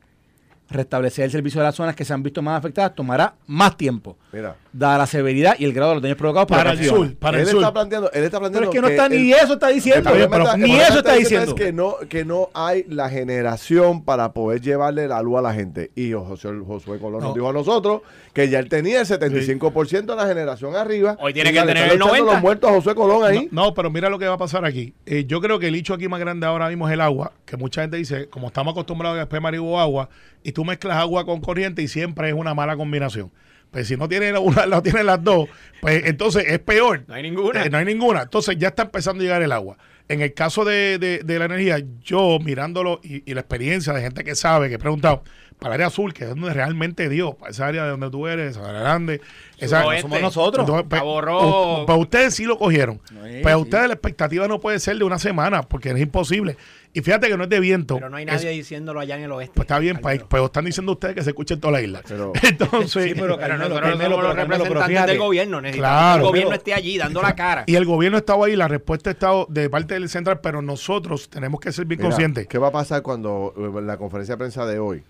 [0.73, 4.17] restablecer el servicio de las zonas que se han visto más afectadas tomará más tiempo,
[4.31, 4.55] Mira.
[4.73, 7.43] dada la severidad y el grado de los daños provocados para el sur, para él
[7.43, 7.59] el sur.
[7.61, 10.09] está planteando, él está planteando Pero es que no está ni eso está diciendo.
[10.11, 11.47] pero está- ni eso está diciendo.
[11.49, 15.53] Es que no, que no hay la generación para poder llevarle la luz a la
[15.53, 15.91] gente.
[15.95, 17.27] Y José, Josué Colón No.
[17.27, 18.01] nos dijo a nosotros
[18.33, 21.17] que ya él tenía el 75% de la generación arriba.
[21.19, 22.33] Hoy tiene que tener el echando 90.
[22.33, 23.47] los muertos a Josué Colón ahí.
[23.51, 24.93] No, no, pero mira lo que va a pasar aquí.
[25.05, 27.57] Eh, yo creo que el hecho aquí más grande ahora mismo es el agua, que
[27.57, 30.09] mucha gente dice, como estamos acostumbrados a que después marihuana agua,
[30.43, 33.31] y tú mezclas agua con corriente y siempre es una mala combinación.
[33.71, 35.49] Pues si no tiene una, no tiene las dos,
[35.81, 37.03] pues entonces es peor.
[37.07, 37.63] No hay ninguna.
[37.63, 38.21] Eh, no hay ninguna.
[38.23, 39.77] Entonces ya está empezando a llegar el agua.
[40.09, 44.01] En el caso de, de- de la energía, yo mirándolo y, y la experiencia de
[44.01, 45.23] gente que sabe, que he preguntado,
[45.59, 48.27] para el área azul, que es donde realmente dio, para esa área de donde tú
[48.27, 49.21] eres, esa área grande,
[49.57, 50.01] esa, Suroeste.
[50.03, 50.65] somos nosotros.
[50.67, 51.83] entonces, pues, Rojo.
[51.83, 52.99] u- Pues ustedes sí lo cogieron.
[53.07, 53.63] Sí, Pero sí.
[53.63, 56.57] ustedes la expectativa no puede ser de una semana, porque es imposible.
[56.95, 57.95] Y fíjate que no es de viento.
[57.95, 59.53] Pero no hay Es- nadie diciéndolo allá en el oeste.
[59.55, 62.01] pues está bien, pues, pues están diciendo ustedes que se escuche en toda la isla.
[62.07, 65.11] Pero- Entonces, Sí, pero Pero nosotros Carmelo, somos pero los pero representantes fíjate.
[65.11, 65.61] del gobierno.
[65.61, 66.13] Necesitamos Claro.
[66.13, 67.63] que el gobierno Pero- esté allí dando la cara.
[67.65, 71.29] y el gobierno estaba ahí, la respuesta ha estado de parte del central, pero nosotros
[71.29, 72.47] tenemos que ser bien Mira, conscientes.
[72.47, 75.03] ¿Qué va a pasar cuando eh, la conferencia de prensa de hoy?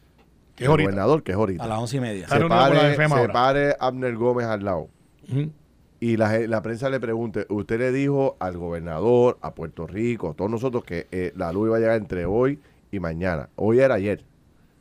[0.55, 0.89] Que es el ahorita.
[0.89, 1.63] gobernador, que es ahorita.
[1.63, 2.23] A las once y media.
[2.23, 3.33] Está se reunido con la pare, FEMA se ahora.
[3.33, 4.87] pare Abner Gómez al lado
[5.31, 5.51] Ujú.
[5.99, 10.29] y la, ge- la prensa le pregunte, usted le dijo al gobernador, a Puerto Rico,
[10.31, 12.59] a todos nosotros que eh, la luz iba a llegar entre hoy
[12.91, 13.49] y mañana.
[13.55, 14.23] Hoy era ayer.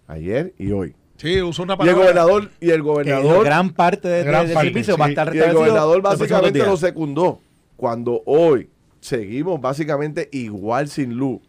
[0.09, 0.95] Ayer y hoy.
[1.17, 2.03] Sí, uso una Y el palabra.
[2.03, 5.01] gobernador, y el Que gobernador, gran parte de, Gran del parte, servicio sí.
[5.01, 6.69] va a estar y el restablecido gobernador los próximos básicamente días.
[6.69, 7.41] lo secundó.
[7.77, 8.69] Cuando hoy
[9.01, 11.41] seguimos básicamente igual sin luz.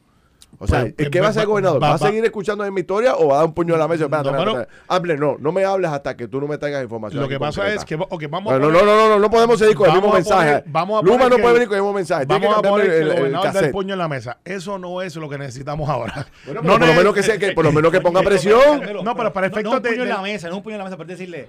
[0.63, 1.83] O sea, Pues, ¿qué va a hacer el va- gobernador?
[1.83, 3.77] ¿Va, va- a seguir escuchando en mi historia o va a dar un puño a
[3.77, 4.05] la mesa?
[4.05, 4.83] Espérate, No, espérate, pero- espérate.
[4.95, 7.21] Hable, no, no me hables hasta que tú no me traigas información.
[7.21, 7.79] Lo que pasa concreta.
[7.81, 9.85] es que ok, vamos a No, no, poner- no, no, no, no podemos seguir con
[9.87, 10.63] el Vamos mismo a poner- mensaje.
[10.71, 12.25] vamos a Luma no que- puede venir con el mismo mensaje.
[12.25, 13.71] Tiene Vamos a que poner el, el el gobernador da el cassette.
[13.71, 14.37] puño en la mesa.
[14.45, 16.27] Eso no es lo que necesitamos ahora.
[16.45, 18.81] Bueno, pero por lo menos que sea- que- por lo menos que ponga presión.
[19.03, 20.63] No, pero para no, efectos no un de- puño en de- la mesa, no un
[20.63, 21.47] puño en la mesa, pero decirle,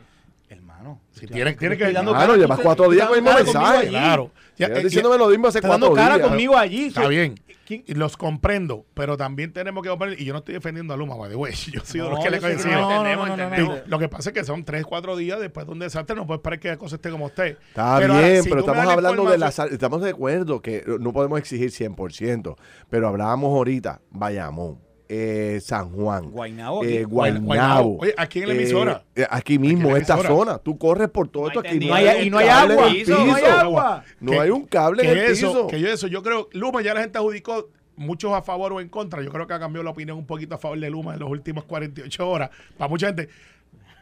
[0.85, 1.01] hermano.
[1.13, 1.93] Si tiene, tiene que...
[1.93, 3.55] dando Claro, cara, llevas cuatro días con el mismo mensaje.
[3.67, 3.91] conmigo allí.
[3.91, 4.31] Claro.
[4.59, 6.29] Eh, diciéndome lo mismo hace cuatro dando cara días.
[6.29, 6.85] conmigo allí.
[6.87, 7.35] Está bien.
[7.67, 10.99] ¿Quién- Y los comprendo, pero también tenemos que comprender, y yo no estoy defendiendo a
[10.99, 12.81] Luma, by the way, yo soy de los que le yo sé que coincido.
[12.81, 13.79] no, no, Entendemos, no, no, no, entendemos.
[13.79, 13.91] no.
[13.91, 16.37] Lo que pasa es que son 3, 4 días después de un desastre, no puede
[16.39, 17.57] esperar que la cosa esté como esté.
[17.69, 21.13] Está Pero bien, ahora, si pero estamos hablando de la Estamos de acuerdo que no
[21.15, 22.55] podemos exigir 100%,
[22.91, 24.79] pero hablábamos ahorita, Bayamón,
[25.09, 27.03] eh, San Juan, Guaynabo, eh, aquí.
[27.05, 27.45] Guaynabo.
[27.47, 27.99] Guaynabo.
[28.01, 29.05] Oye, aquí en la emisora.
[29.15, 30.35] eh, aquí mismo, en la esta emisora.
[30.35, 30.59] zona.
[30.59, 31.69] Tú corres por todo No esto aquí.
[31.71, 31.91] tendido.
[31.91, 32.89] No hay- y no hay en agua.
[32.89, 34.05] piso, no hay agua.
[34.21, 35.67] No Que- hay un cable en que el eso, piso.
[35.67, 38.89] Que yo eso, yo creo, Luma ya la gente adjudicó muchos a favor o en
[38.89, 39.23] contra.
[39.23, 41.29] Yo creo que ha cambiado la opinión un poquito a favor de Luma en las
[41.29, 42.51] últimas 48 horas.
[42.79, 43.29] Para mucha gente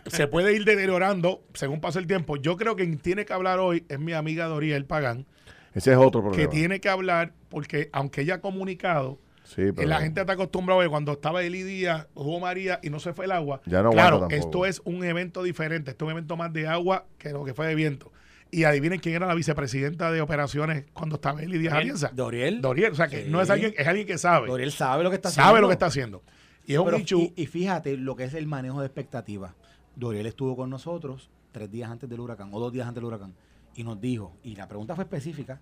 [0.07, 2.37] se puede ir deteriorando según pasa el tiempo.
[2.37, 5.27] Yo creo que quien tiene que hablar hoy es mi amiga Doriel Pagán,
[5.75, 6.51] Ese es otro que problema.
[6.51, 9.19] tiene que hablar porque aunque ella ha comunicado,
[9.55, 12.91] Sí, pero la gente está acostumbrada a que cuando estaba Eli Díaz, Hugo María y
[12.91, 13.61] no se fue el agua.
[13.67, 17.07] Ya no claro, esto es un evento diferente, esto es un evento más de agua
[17.19, 18.13] que lo que fue de viento.
[18.51, 22.11] Y adivinen quién era la vicepresidenta de operaciones cuando estaba y Díaz Alianza.
[22.15, 22.61] Doriel.
[22.61, 23.31] Doriel, o sea que Sí.
[23.31, 24.47] no es alguien, es alguien que sabe.
[24.49, 25.49] Doriel sabe lo que está haciendo.
[25.49, 26.23] sabe lo que está haciendo.
[26.67, 27.33] Y es un Pero- issue.
[27.37, 29.53] y, y fíjate lo que es el manejo de expectativas.
[29.97, 33.35] Doriel estuvo con nosotros tres días antes del huracán o dos días antes del huracán
[33.75, 35.61] y nos dijo, y la pregunta fue específica,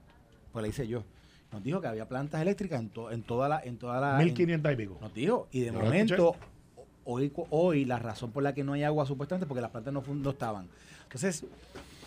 [0.53, 1.05] pues la hice yo,
[1.53, 3.61] nos dijo que había plantas eléctricas en, to- en toda la...
[3.61, 4.99] En toda la en- 1500 y pico.
[5.01, 6.37] nos dijo, y de momento,
[7.05, 9.93] hoy, hoy la razón por la que no hay agua supuestamente es porque las plantas
[9.93, 10.69] no, no estaban.
[11.05, 11.45] Entonces,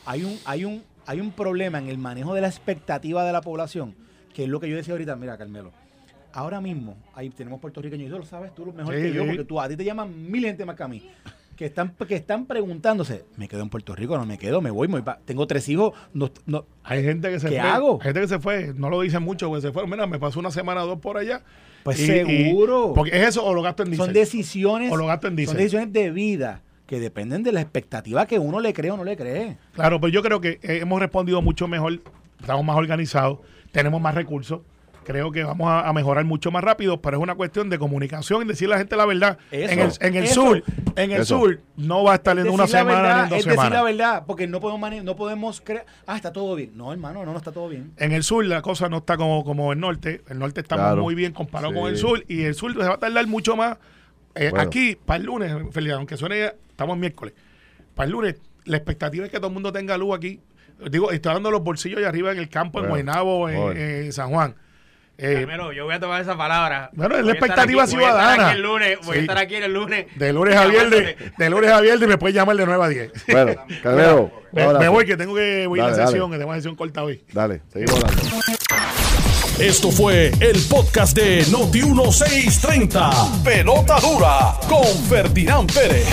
[0.06, 3.42] hay un, hay, un, hay un problema en el manejo de la expectativa de la
[3.42, 3.96] población,
[4.34, 5.72] que es lo que yo decía ahorita, mira, Carmelo.
[6.32, 9.26] Ahora mismo, ahí tenemos puertorriqueños, y tú lo sabes tú lo mejor Sí, que yo,
[9.26, 11.08] porque tú, a ti te llaman mil gente más que a mí,
[11.56, 14.18] que están, que están preguntándose, ¿me quedo en Puerto Rico?
[14.18, 14.62] ¿No me quedo?
[14.62, 14.88] ¿Me voy?
[14.88, 17.70] me voy Tengo tres hijos, no, no, Hay gente que se ¿Qué fue.
[17.70, 18.00] hago?
[18.02, 18.74] Hay gente que se fue.
[18.76, 19.90] No lo dicen mucho, porque se fueron.
[19.92, 21.42] Mira, me pasó una semana o dos por allá.
[21.84, 22.90] Pues Y- seguro.
[22.92, 24.06] y- porque es eso o lo gasto en diésel.
[24.06, 28.26] son decisiones, O lo gasto en son decisiones de vida que dependen de la expectativa
[28.26, 29.58] que uno le cree o no le cree.
[29.74, 32.00] Claro, pero yo creo que hemos respondido mucho mejor,
[32.40, 33.40] estamos más organizados,
[33.72, 34.62] tenemos más recursos.
[35.04, 38.42] Creo que vamos a, a mejorar mucho más rápido, pero es una cuestión de comunicación
[38.44, 39.38] y decirle a la gente la verdad.
[39.52, 40.34] Eso, en el, en el eso.
[40.34, 40.64] sur,
[40.96, 41.40] en el Eso.
[41.40, 43.84] sur no va a estar en una semana verdad, ni en dos es decir la
[43.84, 46.72] verdad, porque no podemos mane- no podemos creer, ah, está todo bien.
[46.76, 47.92] No, hermano, no, no está todo bien.
[47.98, 50.22] En el sur la cosa no está como, como el norte.
[50.30, 51.02] El norte está Claro.
[51.04, 51.80] muy bien comparado Sí.
[51.80, 53.78] con el sur y el sur se va a tardar mucho más.
[54.36, 54.66] Eh, Bueno.
[54.68, 57.34] Aquí, para el lunes, Felipe, aunque suene, estamos miércoles.
[57.94, 58.36] Para el lunes,
[58.66, 60.40] la expectativa es que todo el mundo tenga luz aquí.
[60.90, 63.80] Digo, estoy de los bolsillos allá arriba en el campo, en Guaynabo, en, bueno.
[63.80, 64.56] en San Juan.
[65.18, 66.90] Eh, Carmelo, yo voy a tomar esa palabra.
[66.94, 68.32] Bueno, es la a expectativa aquí- Voy a ciudadana.
[68.34, 68.98] estar aquí el lunes.
[69.04, 69.18] Voy Sí.
[69.18, 70.06] a estar aquí el lunes.
[70.16, 73.12] de lunes a viernes, de lunes a viernes me puedes llamar de 9 a 10.
[73.28, 76.58] Bueno, Carmelo, Me, voy que tengo que voy a Dale, la sesión, que tengo una
[76.58, 77.24] sesión corta hoy.
[77.32, 78.22] Dale, seguimos hablando.
[79.60, 83.12] Esto fue el podcast de Noti 1630.
[83.44, 86.08] Pelota dura con Ferdinand Pérez.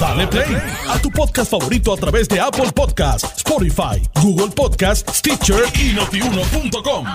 [0.00, 0.56] Dale play
[0.88, 7.06] a tu podcast favorito a través de Apple Podcasts, Spotify, Google Podcasts, Stitcher y notiuno.com.